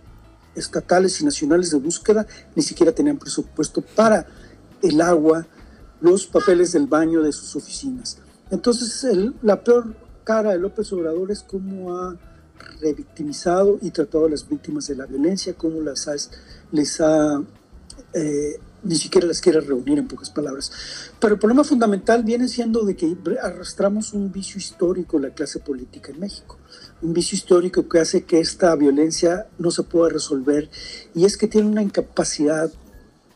estatales 0.55 1.21
y 1.21 1.25
nacionales 1.25 1.71
de 1.71 1.79
búsqueda 1.79 2.27
ni 2.55 2.63
siquiera 2.63 2.93
tenían 2.93 3.19
presupuesto 3.19 3.81
para 3.81 4.27
el 4.83 5.01
agua, 5.01 5.47
los 6.01 6.27
papeles 6.27 6.73
del 6.73 6.87
baño 6.87 7.23
de 7.23 7.33
sus 7.33 7.57
oficinas. 7.57 8.19
Entonces, 8.51 9.07
la 9.43 9.63
peor 9.63 9.95
cara 10.25 10.53
de 10.53 10.59
López 10.59 10.93
Obrador 10.93 11.31
es 11.31 11.43
cómo 11.43 11.97
ha 11.97 12.17
revictimizado 12.81 13.79
y 13.81 13.91
tratado 13.91 14.27
a 14.27 14.31
las 14.31 14.49
víctimas 14.49 14.87
de 14.89 14.97
la 14.97 15.07
violencia, 15.07 15.55
cómo 15.55 15.81
las 15.81 16.31
les 16.73 17.01
ha 17.01 17.43
eh, 18.13 18.59
ni 18.83 18.95
siquiera 18.95 19.27
las 19.27 19.41
quiere 19.41 19.61
reunir 19.61 19.99
en 19.99 20.07
pocas 20.07 20.31
palabras. 20.31 20.71
Pero 21.19 21.35
el 21.35 21.41
problema 21.41 21.65
fundamental 21.65 22.23
viene 22.23 22.49
siendo 22.49 22.85
de 22.85 22.97
que 22.97 23.17
arrastramos 23.43 24.13
un 24.13 24.31
vicio 24.31 24.59
histórico 24.59 25.19
la 25.19 25.31
clase 25.31 25.59
política 25.59 26.13
en 26.13 26.21
México, 26.21 26.59
un 27.03 27.13
vicio 27.13 27.37
histórico 27.37 27.89
que 27.89 27.99
hace 27.99 28.25
que 28.25 28.41
esta 28.41 28.75
violencia 28.77 29.47
no 29.59 29.71
se 29.71 29.83
pueda 29.83 30.11
resolver 30.11 30.71
y 31.15 31.25
es 31.25 31.37
que 31.37 31.49
tiene 31.49 31.69
una 31.69 31.83
incapacidad 31.83 32.71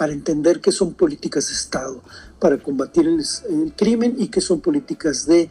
para 0.03 0.15
entender 0.15 0.61
que 0.61 0.73
son 0.73 0.95
políticas 0.95 1.47
de 1.47 1.55
Estado, 1.55 2.03
para 2.41 2.59
combatir 2.59 3.07
el, 3.07 3.23
el 3.51 3.73
crimen 3.73 4.17
y 4.19 4.27
que 4.27 4.41
son 4.41 4.61
políticas 4.61 5.27
de 5.27 5.49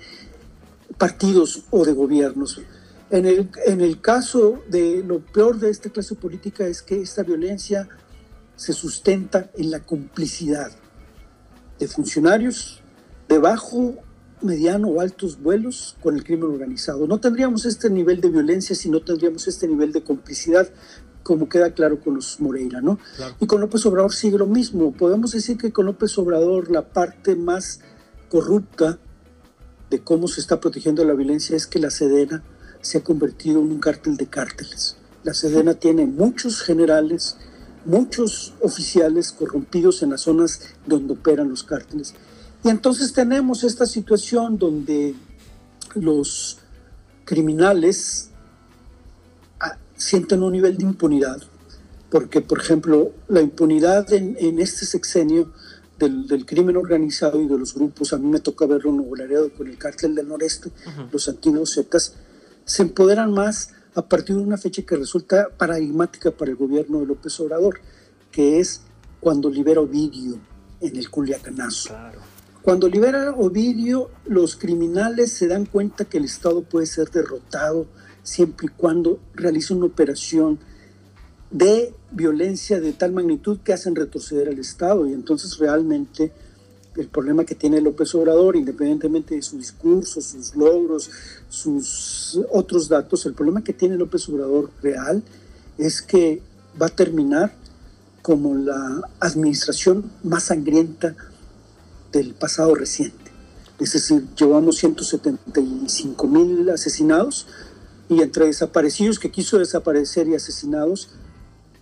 partidos 0.97 1.63
o 1.69 1.85
de 1.85 1.93
gobiernos. 1.93 2.59
En 3.11 3.25
el, 3.25 3.49
en 3.65 3.79
el 3.79 4.01
caso 4.01 4.59
de 4.67 5.05
lo 5.07 5.19
peor 5.19 5.57
de 5.57 5.69
esta 5.69 5.89
clase 5.89 6.15
política 6.15 6.67
es 6.67 6.81
que 6.81 7.01
esta 7.01 7.23
violencia 7.23 7.87
se 8.57 8.73
sustenta 8.73 9.49
en 9.55 9.71
la 9.71 9.85
complicidad 9.85 10.69
de 11.79 11.87
funcionarios 11.87 12.81
de 13.29 13.39
bajo, 13.39 13.95
mediano 14.41 14.89
o 14.89 14.99
altos 14.99 15.41
vuelos 15.41 15.95
con 16.01 16.15
el 16.15 16.25
crimen 16.25 16.51
organizado. 16.51 17.07
No 17.07 17.21
tendríamos 17.21 17.63
este 17.65 17.89
nivel 17.89 18.19
de 18.19 18.29
violencia 18.29 18.75
si 18.75 18.89
no 18.89 19.01
tendríamos 19.01 19.47
este 19.47 19.69
nivel 19.69 19.93
de 19.93 20.03
complicidad, 20.03 20.69
como 21.23 21.47
queda 21.49 21.71
claro 21.73 21.99
con 21.99 22.15
los 22.15 22.39
Moreira, 22.39 22.81
¿no? 22.81 22.99
Y 23.39 23.45
con 23.45 23.61
López 23.61 23.85
Obrador 23.85 24.13
sigue 24.13 24.37
lo 24.37 24.47
mismo. 24.47 24.91
Podemos 24.91 25.31
decir 25.31 25.57
que 25.57 25.71
con 25.71 25.85
López 25.85 26.17
Obrador 26.17 26.71
la 26.71 26.81
parte 26.81 27.35
más 27.35 27.81
corrupta 28.29 28.97
de 29.89 30.01
cómo 30.01 30.27
se 30.27 30.41
está 30.41 30.59
protegiendo 30.59 31.03
la 31.03 31.13
violencia 31.13 31.55
es 31.55 31.67
que 31.67 31.79
la 31.79 31.91
Sedena 31.91 32.43
se 32.81 32.99
ha 32.99 33.03
convertido 33.03 33.59
en 33.59 33.71
un 33.71 33.79
cártel 33.79 34.17
de 34.17 34.27
cárteles. 34.27 34.97
La 35.23 35.33
Sedena 35.33 35.73
tiene 35.79 36.05
muchos 36.05 36.61
generales, 36.61 37.37
muchos 37.85 38.53
oficiales 38.61 39.31
corrompidos 39.31 40.01
en 40.01 40.11
las 40.11 40.21
zonas 40.21 40.61
donde 40.87 41.13
operan 41.13 41.49
los 41.49 41.63
cárteles. 41.63 42.15
Y 42.63 42.69
entonces 42.69 43.13
tenemos 43.13 43.63
esta 43.63 43.85
situación 43.85 44.57
donde 44.57 45.15
los 45.95 46.59
criminales 47.25 48.30
sienten 50.01 50.41
un 50.41 50.51
nivel 50.51 50.77
de 50.77 50.83
impunidad, 50.83 51.41
porque 52.09 52.41
por 52.41 52.59
ejemplo 52.59 53.11
la 53.27 53.41
impunidad 53.41 54.11
en, 54.13 54.59
este 54.59 54.85
sexenio 54.85 55.53
del, 55.99 56.45
crimen 56.45 56.75
organizado 56.75 57.39
y 57.39 57.47
de 57.47 57.57
los 57.57 57.75
grupos, 57.75 58.11
a 58.11 58.17
mí 58.17 58.27
me 58.27 58.39
toca 58.39 58.65
verlo 58.65 58.89
en 58.89 58.97
Nuevo 58.97 59.15
Laredo 59.15 59.53
con 59.53 59.67
el 59.67 59.77
cártel 59.77 60.15
del 60.15 60.27
noreste, 60.27 60.71
los 61.11 61.29
antiguos 61.29 61.75
Zetas, 61.75 62.15
se 62.65 62.81
empoderan 62.81 63.31
más 63.31 63.73
a 63.93 64.01
partir 64.01 64.35
de 64.37 64.41
una 64.41 64.57
fecha 64.57 64.81
que 64.81 64.95
resulta 64.95 65.49
paradigmática 65.55 66.31
para 66.31 66.49
el 66.49 66.57
gobierno 66.57 66.99
de 66.99 67.05
López 67.05 67.39
Obrador, 67.39 67.79
que 68.31 68.59
es 68.59 68.81
cuando 69.19 69.49
libera 69.51 69.81
Ovidio 69.81 70.39
en 70.79 70.95
el 70.95 71.09
Culiacanazo. 71.11 71.93
Cuando 72.63 72.87
libera 72.87 73.31
Ovidio, 73.31 74.09
los 74.25 74.55
criminales 74.55 75.31
se 75.31 75.47
dan 75.47 75.65
cuenta 75.65 76.05
que 76.05 76.17
el 76.17 76.25
Estado 76.25 76.63
puede 76.63 76.87
ser 76.87 77.11
derrotado 77.11 77.85
siempre 78.23 78.67
y 78.67 78.69
cuando 78.75 79.19
realiza 79.33 79.73
una 79.73 79.85
operación 79.85 80.59
de 81.49 81.93
violencia 82.11 82.79
de 82.79 82.93
tal 82.93 83.11
magnitud 83.11 83.59
que 83.59 83.73
hacen 83.73 83.95
retroceder 83.95 84.47
al 84.47 84.59
Estado 84.59 85.07
y 85.07 85.13
entonces 85.13 85.57
realmente 85.57 86.31
el 86.97 87.07
problema 87.07 87.45
que 87.45 87.55
tiene 87.55 87.79
López 87.79 88.13
Obrador, 88.15 88.55
independientemente 88.55 89.35
de 89.35 89.41
su 89.41 89.57
discurso, 89.57 90.21
sus 90.21 90.55
logros, 90.55 91.09
sus 91.49 92.39
otros 92.51 92.89
datos, 92.89 93.25
el 93.25 93.33
problema 93.33 93.63
que 93.63 93.73
tiene 93.73 93.95
López 93.95 94.27
Obrador 94.29 94.71
real 94.81 95.23
es 95.77 96.01
que 96.01 96.41
va 96.81 96.87
a 96.87 96.89
terminar 96.89 97.53
como 98.21 98.55
la 98.55 99.01
administración 99.19 100.11
más 100.23 100.45
sangrienta 100.45 101.15
del 102.11 102.33
pasado 102.33 102.75
reciente. 102.75 103.31
Es 103.79 103.93
decir, 103.93 104.27
llevamos 104.35 104.77
175 104.77 106.27
mil 106.27 106.69
asesinados 106.69 107.47
y 108.11 108.21
entre 108.21 108.45
desaparecidos 108.45 109.19
que 109.19 109.31
quiso 109.31 109.57
desaparecer 109.57 110.27
y 110.27 110.35
asesinados, 110.35 111.11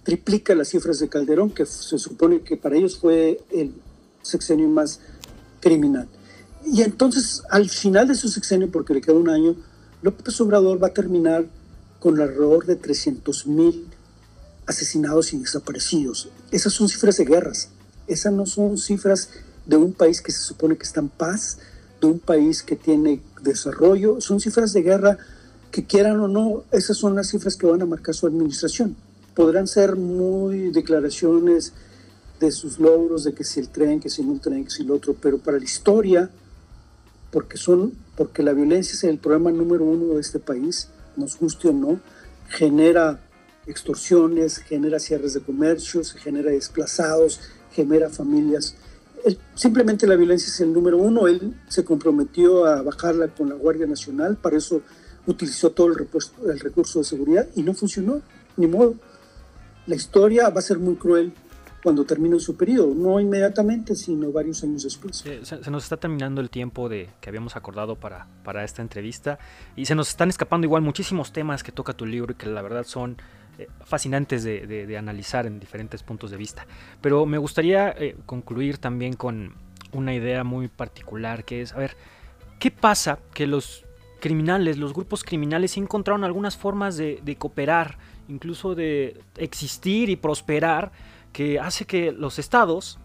triplica 0.03 0.53
las 0.53 0.69
cifras 0.69 0.99
de 0.99 1.09
Calderón, 1.09 1.49
que 1.49 1.65
se 1.65 1.97
supone 1.97 2.41
que 2.41 2.55
para 2.55 2.77
ellos 2.77 2.99
fue 2.99 3.41
el 3.49 3.73
sexenio 4.21 4.69
más 4.69 4.99
criminal. 5.59 6.07
Y 6.63 6.83
entonces, 6.83 7.41
al 7.49 7.67
final 7.67 8.07
de 8.07 8.13
su 8.13 8.27
sexenio, 8.27 8.69
porque 8.69 8.93
le 8.93 9.01
queda 9.01 9.15
un 9.15 9.27
año, 9.27 9.55
López 10.03 10.39
Obrador 10.39 10.81
va 10.81 10.89
a 10.89 10.93
terminar 10.93 11.47
con 11.99 12.21
alrededor 12.21 12.67
de 12.67 12.75
300 12.75 13.47
mil 13.47 13.87
asesinados 14.67 15.33
y 15.33 15.39
desaparecidos. 15.39 16.29
Esas 16.51 16.73
son 16.73 16.89
cifras 16.89 17.17
de 17.17 17.25
guerras. 17.25 17.69
Esas 18.05 18.33
no 18.33 18.45
son 18.45 18.77
cifras 18.77 19.31
de 19.65 19.77
un 19.77 19.93
país 19.93 20.21
que 20.21 20.31
se 20.31 20.43
supone 20.43 20.77
que 20.77 20.83
está 20.83 20.99
en 20.99 21.09
paz, 21.09 21.57
de 21.99 22.05
un 22.05 22.19
país 22.19 22.61
que 22.61 22.75
tiene 22.75 23.23
desarrollo. 23.41 24.21
Son 24.21 24.39
cifras 24.39 24.73
de 24.73 24.83
guerra 24.83 25.17
que 25.71 25.85
quieran 25.85 26.19
o 26.19 26.27
no, 26.27 26.63
esas 26.71 26.97
son 26.97 27.15
las 27.15 27.29
cifras 27.29 27.55
que 27.55 27.67
van 27.67 27.81
a 27.81 27.85
marcar 27.85 28.15
su 28.15 28.27
administración. 28.27 28.95
Podrán 29.35 29.67
ser 29.67 29.95
muy 29.95 30.71
declaraciones 30.71 31.73
de 32.39 32.51
sus 32.51 32.79
logros, 32.79 33.23
de 33.23 33.33
que 33.33 33.43
si 33.43 33.59
el 33.59 33.69
tren, 33.69 33.99
que 33.99 34.09
si 34.09 34.23
no 34.23 34.33
el 34.33 34.39
tren, 34.39 34.63
que 34.63 34.69
si 34.71 34.83
el 34.83 34.91
otro, 34.91 35.15
pero 35.19 35.37
para 35.37 35.57
la 35.57 35.63
historia, 35.63 36.29
porque 37.31 37.57
son, 37.57 37.93
porque 38.15 38.43
la 38.43 38.53
violencia 38.53 38.93
es 38.93 39.03
el 39.03 39.19
problema 39.19 39.51
número 39.51 39.83
uno 39.83 40.15
de 40.15 40.21
este 40.21 40.39
país, 40.39 40.89
nos 41.15 41.37
guste 41.37 41.67
o 41.67 41.73
no, 41.73 41.99
genera 42.47 43.19
extorsiones, 43.67 44.57
genera 44.57 44.99
cierres 44.99 45.33
de 45.33 45.41
comercios, 45.41 46.13
genera 46.13 46.51
desplazados, 46.51 47.39
genera 47.71 48.09
familias. 48.09 48.75
simplemente 49.53 50.07
la 50.07 50.15
violencia 50.15 50.47
es 50.47 50.59
el 50.61 50.73
número 50.73 50.97
uno. 50.97 51.27
Él 51.27 51.53
se 51.67 51.83
comprometió 51.83 52.65
a 52.65 52.81
bajarla 52.81 53.27
con 53.27 53.49
la 53.49 53.55
Guardia 53.55 53.85
Nacional, 53.85 54.37
para 54.37 54.57
eso 54.57 54.81
utilizó 55.25 55.71
todo 55.71 55.87
el, 55.87 56.07
el 56.49 56.59
recurso 56.59 56.99
de 56.99 57.05
seguridad 57.05 57.47
y 57.55 57.63
no 57.63 57.73
funcionó, 57.73 58.21
ni 58.57 58.67
modo. 58.67 58.95
La 59.87 59.95
historia 59.95 60.49
va 60.49 60.59
a 60.59 60.61
ser 60.61 60.77
muy 60.79 60.95
cruel 60.95 61.33
cuando 61.81 62.03
termine 62.05 62.39
su 62.39 62.55
periodo, 62.55 62.93
no 62.93 63.19
inmediatamente, 63.19 63.95
sino 63.95 64.31
varios 64.31 64.63
años 64.63 64.83
después. 64.83 65.17
se, 65.17 65.71
nos 65.71 65.83
está 65.83 65.97
terminando 65.97 66.41
el 66.41 66.49
tiempo 66.49 66.89
de 66.89 67.09
que 67.21 67.29
habíamos 67.29 67.55
acordado 67.55 67.95
para, 67.95 68.27
para 68.43 68.63
esta 68.63 68.81
entrevista 68.81 69.39
y 69.75 69.85
se 69.85 69.95
nos 69.95 70.09
están 70.09 70.29
escapando 70.29 70.65
igual 70.65 70.81
muchísimos 70.81 71.31
temas 71.31 71.63
que 71.63 71.71
toca 71.71 71.93
tu 71.93 72.05
libro 72.05 72.33
y 72.33 72.35
que 72.35 72.47
la 72.47 72.61
verdad 72.61 72.83
son 72.83 73.17
eh, 73.57 73.67
fascinantes 73.85 74.43
de, 74.43 74.97
analizar 74.97 75.45
en 75.45 75.59
diferentes 75.59 76.03
puntos 76.03 76.31
de 76.31 76.37
vista. 76.37 76.65
Pero 77.01 77.25
me 77.25 77.37
gustaría 77.37 77.89
eh, 77.91 78.15
concluir 78.25 78.77
también 78.77 79.13
con 79.13 79.53
una 79.91 80.13
idea 80.13 80.43
muy 80.43 80.67
particular 80.67 81.45
que 81.45 81.61
es, 81.61 81.73
a 81.73 81.77
ver, 81.77 81.95
¿qué 82.59 82.71
pasa 82.71 83.19
que 83.33 83.47
los 83.47 83.85
criminales, 84.19 84.77
los 84.77 84.93
grupos 84.93 85.23
criminales 85.23 85.77
encontraron 85.77 86.23
algunas 86.23 86.57
formas 86.57 86.97
de, 86.97 87.19
de 87.23 87.35
cooperar, 87.35 87.97
incluso 88.27 88.75
de 88.75 89.21
existir 89.37 90.09
y 90.09 90.15
prosperar? 90.15 90.91
que 91.31 91.59
hace 91.59 91.85
que 91.85 92.11
los 92.11 92.39
estados, 92.39 92.99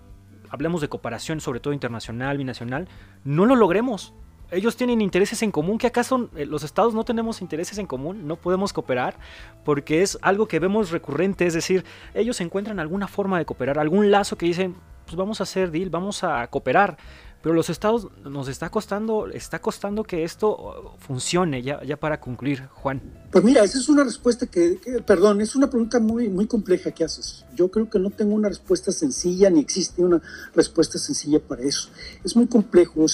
hablemos 0.51 0.81
de 0.81 0.89
cooperación 0.89 1.41
sobre 1.41 1.61
todo 1.61 1.75
internacional, 1.75 2.39
binacional, 2.39 2.89
no 3.25 3.47
lo 3.47 3.57
logremos. 3.57 4.15
Ellos 4.51 4.77
tienen 4.77 5.01
intereses 5.01 5.43
en 5.43 5.51
común, 5.51 5.79
que 5.79 5.87
acaso 5.87 6.31
eh, 6.37 6.47
los 6.47 6.63
estados 6.63 6.95
no 6.95 7.05
tenemos 7.05 7.41
intereses 7.41 7.79
en 7.79 7.87
común, 7.87 8.27
no 8.27 8.37
podemos 8.37 8.73
cooperar, 8.73 9.17
porque 9.65 10.03
es 10.03 10.19
algo 10.23 10.47
que 10.47 10.59
vemos 10.59 10.91
recurrente, 10.91 11.47
es 11.47 11.55
decir, 11.55 11.85
ellos 12.13 12.41
encuentran 12.41 12.79
alguna 12.79 13.09
forma 13.09 13.39
de 13.39 13.47
cooperar, 13.47 13.79
algún 13.79 14.11
lazo 14.11 14.37
que 14.37 14.47
dicen, 14.47 14.77
pues 15.07 15.17
vamos 15.17 15.41
a 15.41 15.45
hacer 15.45 15.71
deal, 15.71 15.91
vamos 15.91 16.25
a 16.25 16.47
cooperar. 16.49 16.97
Pero 17.45 17.55
los 17.55 17.69
estados 17.69 18.09
nos 18.25 18.49
está 18.49 18.71
costando, 18.71 19.29
está 19.29 19.59
costando 19.61 20.03
que 20.03 20.25
esto 20.25 20.97
funcione, 20.99 21.63
ya, 21.63 21.85
ya 21.85 21.99
para 21.99 22.19
concluir, 22.19 22.69
Juan. 22.73 23.03
Pues 23.31 23.45
mira, 23.45 23.63
esa 23.63 23.79
es 23.79 23.91
una 23.91 24.03
respuesta 24.03 24.47
que, 24.47 24.79
perdón, 25.07 25.43
es 25.43 25.55
una 25.55 25.69
pregunta 25.69 26.01
muy, 26.01 26.31
muy 26.31 26.47
compleja 26.47 26.91
que 26.93 27.05
haces. 27.05 27.45
Yo 27.55 27.71
creo 27.71 27.91
que 27.91 27.99
no 27.99 28.09
tengo 28.09 28.35
una 28.35 28.49
respuesta 28.49 28.93
sencilla, 28.93 29.51
ni 29.51 29.61
existe 29.61 30.03
una 30.03 30.23
respuesta 30.55 30.99
sencilla 30.99 31.39
para 31.39 31.65
eso. 31.65 31.91
Es 32.25 32.35
muy 32.35 32.47
complejo. 32.47 33.05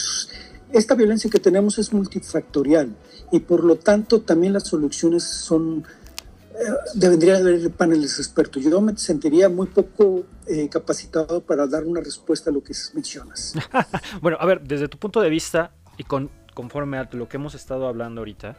esta 0.70 0.94
violencia 0.94 1.28
que 1.28 1.40
tenemos 1.40 1.80
es 1.80 1.92
multifactorial 1.92 2.94
y 3.32 3.40
por 3.40 3.64
lo 3.64 3.76
tanto 3.76 4.20
también 4.20 4.52
las 4.52 4.68
soluciones 4.68 5.24
son 5.24 5.84
debería 6.94 7.36
haber 7.36 7.70
paneles 7.70 8.18
expertos. 8.18 8.62
Yo 8.62 8.80
me 8.80 8.96
sentiría 8.96 9.48
muy 9.48 9.66
poco 9.66 10.24
eh, 10.46 10.68
capacitado 10.68 11.40
para 11.40 11.66
dar 11.66 11.84
una 11.84 12.00
respuesta 12.00 12.50
a 12.50 12.52
lo 12.52 12.62
que 12.62 12.74
mencionas. 12.94 13.54
bueno, 14.20 14.36
a 14.40 14.46
ver, 14.46 14.62
desde 14.62 14.88
tu 14.88 14.98
punto 14.98 15.20
de 15.20 15.30
vista 15.30 15.72
y 15.96 16.04
con, 16.04 16.30
conforme 16.54 16.98
a 16.98 17.08
lo 17.12 17.28
que 17.28 17.36
hemos 17.36 17.54
estado 17.54 17.86
hablando 17.86 18.20
ahorita, 18.20 18.56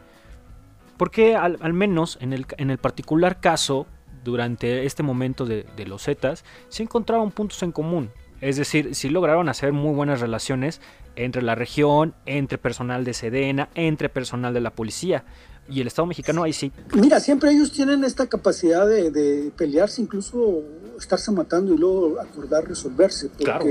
¿por 0.98 1.12
qué 1.12 1.36
al, 1.36 1.74
menos 1.74 2.18
en 2.22 2.34
el, 2.34 2.46
en 2.58 2.70
el, 2.70 2.78
particular 2.78 3.40
caso, 3.40 3.88
durante 4.24 4.86
este 4.86 5.04
momento 5.04 5.46
de, 5.46 5.66
los 5.86 6.04
Zetas, 6.04 6.44
se 6.70 6.84
encontraban 6.84 7.32
puntos 7.32 7.62
en 7.64 7.72
común? 7.72 8.12
Es 8.42 8.58
decir, 8.58 8.96
sí 8.96 9.10
lograron 9.10 9.50
hacer 9.50 9.72
muy 9.72 9.94
buenas 9.94 10.20
relaciones 10.20 10.82
entre 11.16 11.44
la 11.44 11.54
región, 11.56 12.16
entre 12.26 12.58
personal 12.58 13.06
de 13.06 13.14
Sedena, 13.14 13.70
entre 13.76 14.10
personal 14.10 14.54
de 14.54 14.62
la 14.62 14.72
policía. 14.72 15.24
Y 15.70 15.80
el 15.80 15.88
Estado 15.88 16.08
mexicano 16.08 16.44
ahí 16.44 16.52
sí. 16.52 16.72
Mira, 16.96 17.20
siempre 17.20 17.52
ellos 17.52 17.72
tienen 17.72 18.04
esta 18.04 18.28
capacidad 18.28 18.88
de, 18.88 19.52
pelearse, 19.56 20.02
incluso 20.02 20.64
estarse 20.98 21.32
matando 21.32 21.74
y 21.74 21.78
luego 21.78 22.20
acordar 22.20 22.68
resolverse. 22.68 23.30
Porque 23.30 23.44
claro, 23.46 23.66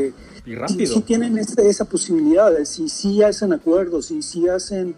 y 0.47 0.55
rápido. 0.55 0.95
Sí, 0.95 1.01
tienen 1.03 1.37
esa, 1.37 1.85
posibilidad, 1.85 2.53
si 2.65 2.89
sí 2.89 3.23
hacen 3.23 3.53
acuerdos, 3.53 4.13
y 4.13 4.23
sí 4.23 4.49
hacen 4.49 4.95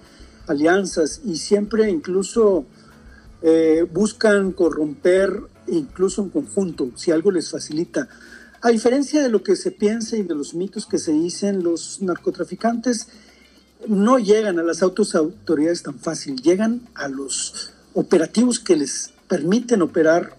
alianzas, 0.47 1.23
y 1.25 1.37
siempre 1.37 1.91
incluso 1.91 2.67
eh, 3.41 3.87
buscan 3.91 4.53
corromper, 4.53 5.41
incluso 5.69 6.23
en 6.23 6.29
conjunto, 6.29 6.91
si 6.95 7.11
algo 7.11 7.31
les 7.31 7.51
facilita. 7.51 8.07
A 8.65 8.71
diferencia 8.71 9.21
de 9.21 9.29
lo 9.29 9.43
que 9.43 9.57
se 9.57 9.73
piensa 9.73 10.17
y 10.17 10.23
de 10.23 10.37
los 10.37 10.55
mitos 10.55 10.87
que 10.87 10.99
se 10.99 11.11
dicen, 11.11 11.65
los 11.65 12.01
narcotraficantes 12.01 13.09
no 13.89 14.21
llegan 14.21 14.61
a 14.61 14.63
las 14.63 14.85
autoridades 14.85 15.83
tan 15.83 15.99
fácil, 15.99 16.41
llegan 16.41 16.89
a 16.95 17.09
los 17.09 17.73
operativos 17.95 18.61
que 18.61 18.77
les 18.77 19.15
permiten 19.27 19.83
operar, 19.83 20.37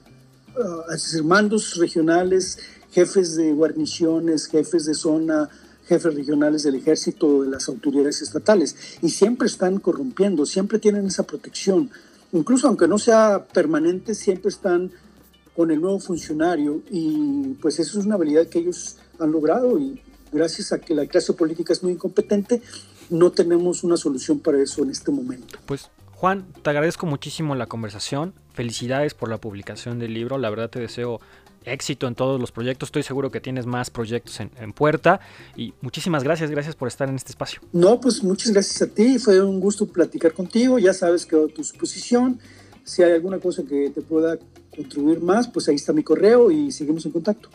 uh, 0.57 0.61
a 0.89 1.23
mandos 1.23 1.75
regionales, 1.75 2.59
jefes 2.93 3.35
de 3.35 3.51
guarniciones, 3.51 4.47
jefes 4.47 4.85
de 4.85 4.93
zona, 4.93 5.49
jefes 5.85 6.13
regionales 6.13 6.63
del 6.63 6.75
ejército, 6.75 7.43
de 7.43 7.49
las 7.49 7.67
autoridades 7.67 8.21
estatales, 8.21 8.77
y 9.01 9.09
siempre 9.09 9.47
están 9.47 9.79
corrompiendo, 9.81 10.45
siempre 10.45 10.79
tienen 10.79 11.07
esa 11.07 11.23
protección. 11.23 11.89
Incluso 12.31 12.69
aunque 12.69 12.87
no 12.87 12.97
sea 12.97 13.47
permanente, 13.51 14.15
siempre 14.15 14.47
están 14.47 14.93
con 15.55 15.71
el 15.71 15.81
nuevo 15.81 15.99
funcionario 15.99 16.81
y 16.89 17.55
pues 17.61 17.79
eso 17.79 17.99
es 17.99 18.05
una 18.05 18.15
habilidad 18.15 18.47
que 18.47 18.59
ellos 18.59 18.97
han 19.19 19.31
logrado 19.31 19.79
y 19.79 20.01
gracias 20.31 20.71
a 20.71 20.79
que 20.79 20.95
la 20.95 21.05
clase 21.05 21.33
política 21.33 21.73
es 21.73 21.83
muy 21.83 21.93
incompetente, 21.93 22.61
no 23.09 23.31
tenemos 23.31 23.83
una 23.83 23.97
solución 23.97 24.39
para 24.39 24.61
eso 24.61 24.83
en 24.83 24.89
este 24.89 25.11
momento. 25.11 25.59
Pues 25.65 25.89
Juan, 26.15 26.45
te 26.61 26.69
agradezco 26.69 27.05
muchísimo 27.05 27.53
la 27.55 27.67
conversación, 27.67 28.33
felicidades 28.53 29.13
por 29.13 29.29
la 29.29 29.37
publicación 29.39 29.99
del 29.99 30.13
libro, 30.13 30.37
la 30.37 30.49
verdad 30.49 30.69
te 30.69 30.79
deseo 30.79 31.19
éxito 31.65 32.07
en 32.07 32.15
todos 32.15 32.39
los 32.39 32.51
proyectos. 32.51 32.87
Estoy 32.87 33.03
seguro 33.03 33.31
que 33.31 33.39
tienes 33.39 33.65
más 33.65 33.89
proyectos 33.89 34.39
en, 34.39 34.51
en, 34.59 34.73
puerta. 34.73 35.19
Y 35.55 35.73
muchísimas 35.81 36.23
gracias, 36.23 36.51
gracias 36.51 36.75
por 36.75 36.87
estar 36.87 37.09
en 37.09 37.15
este 37.15 37.31
espacio. 37.31 37.61
No, 37.71 37.99
pues 37.99 38.23
muchas 38.23 38.51
gracias 38.51 38.81
a 38.81 38.87
ti. 38.87 39.19
Fue 39.19 39.41
un 39.41 39.59
gusto 39.59 39.87
platicar 39.87 40.33
contigo. 40.33 40.79
Ya 40.79 40.93
sabes 40.93 41.25
que 41.25 41.35
a 41.35 41.47
tu 41.47 41.61
disposición. 41.61 42.39
Si 42.83 43.01
hay 43.01 43.13
alguna 43.13 43.39
cosa 43.39 43.63
que 43.63 43.89
te 43.89 44.01
pueda 44.01 44.37
contribuir 44.75 45.21
más, 45.21 45.47
pues 45.47 45.69
ahí 45.69 45.75
está 45.75 45.93
mi 45.93 46.03
correo 46.03 46.51
y 46.51 46.71
seguimos 46.71 47.05
en 47.05 47.11
contacto. 47.11 47.49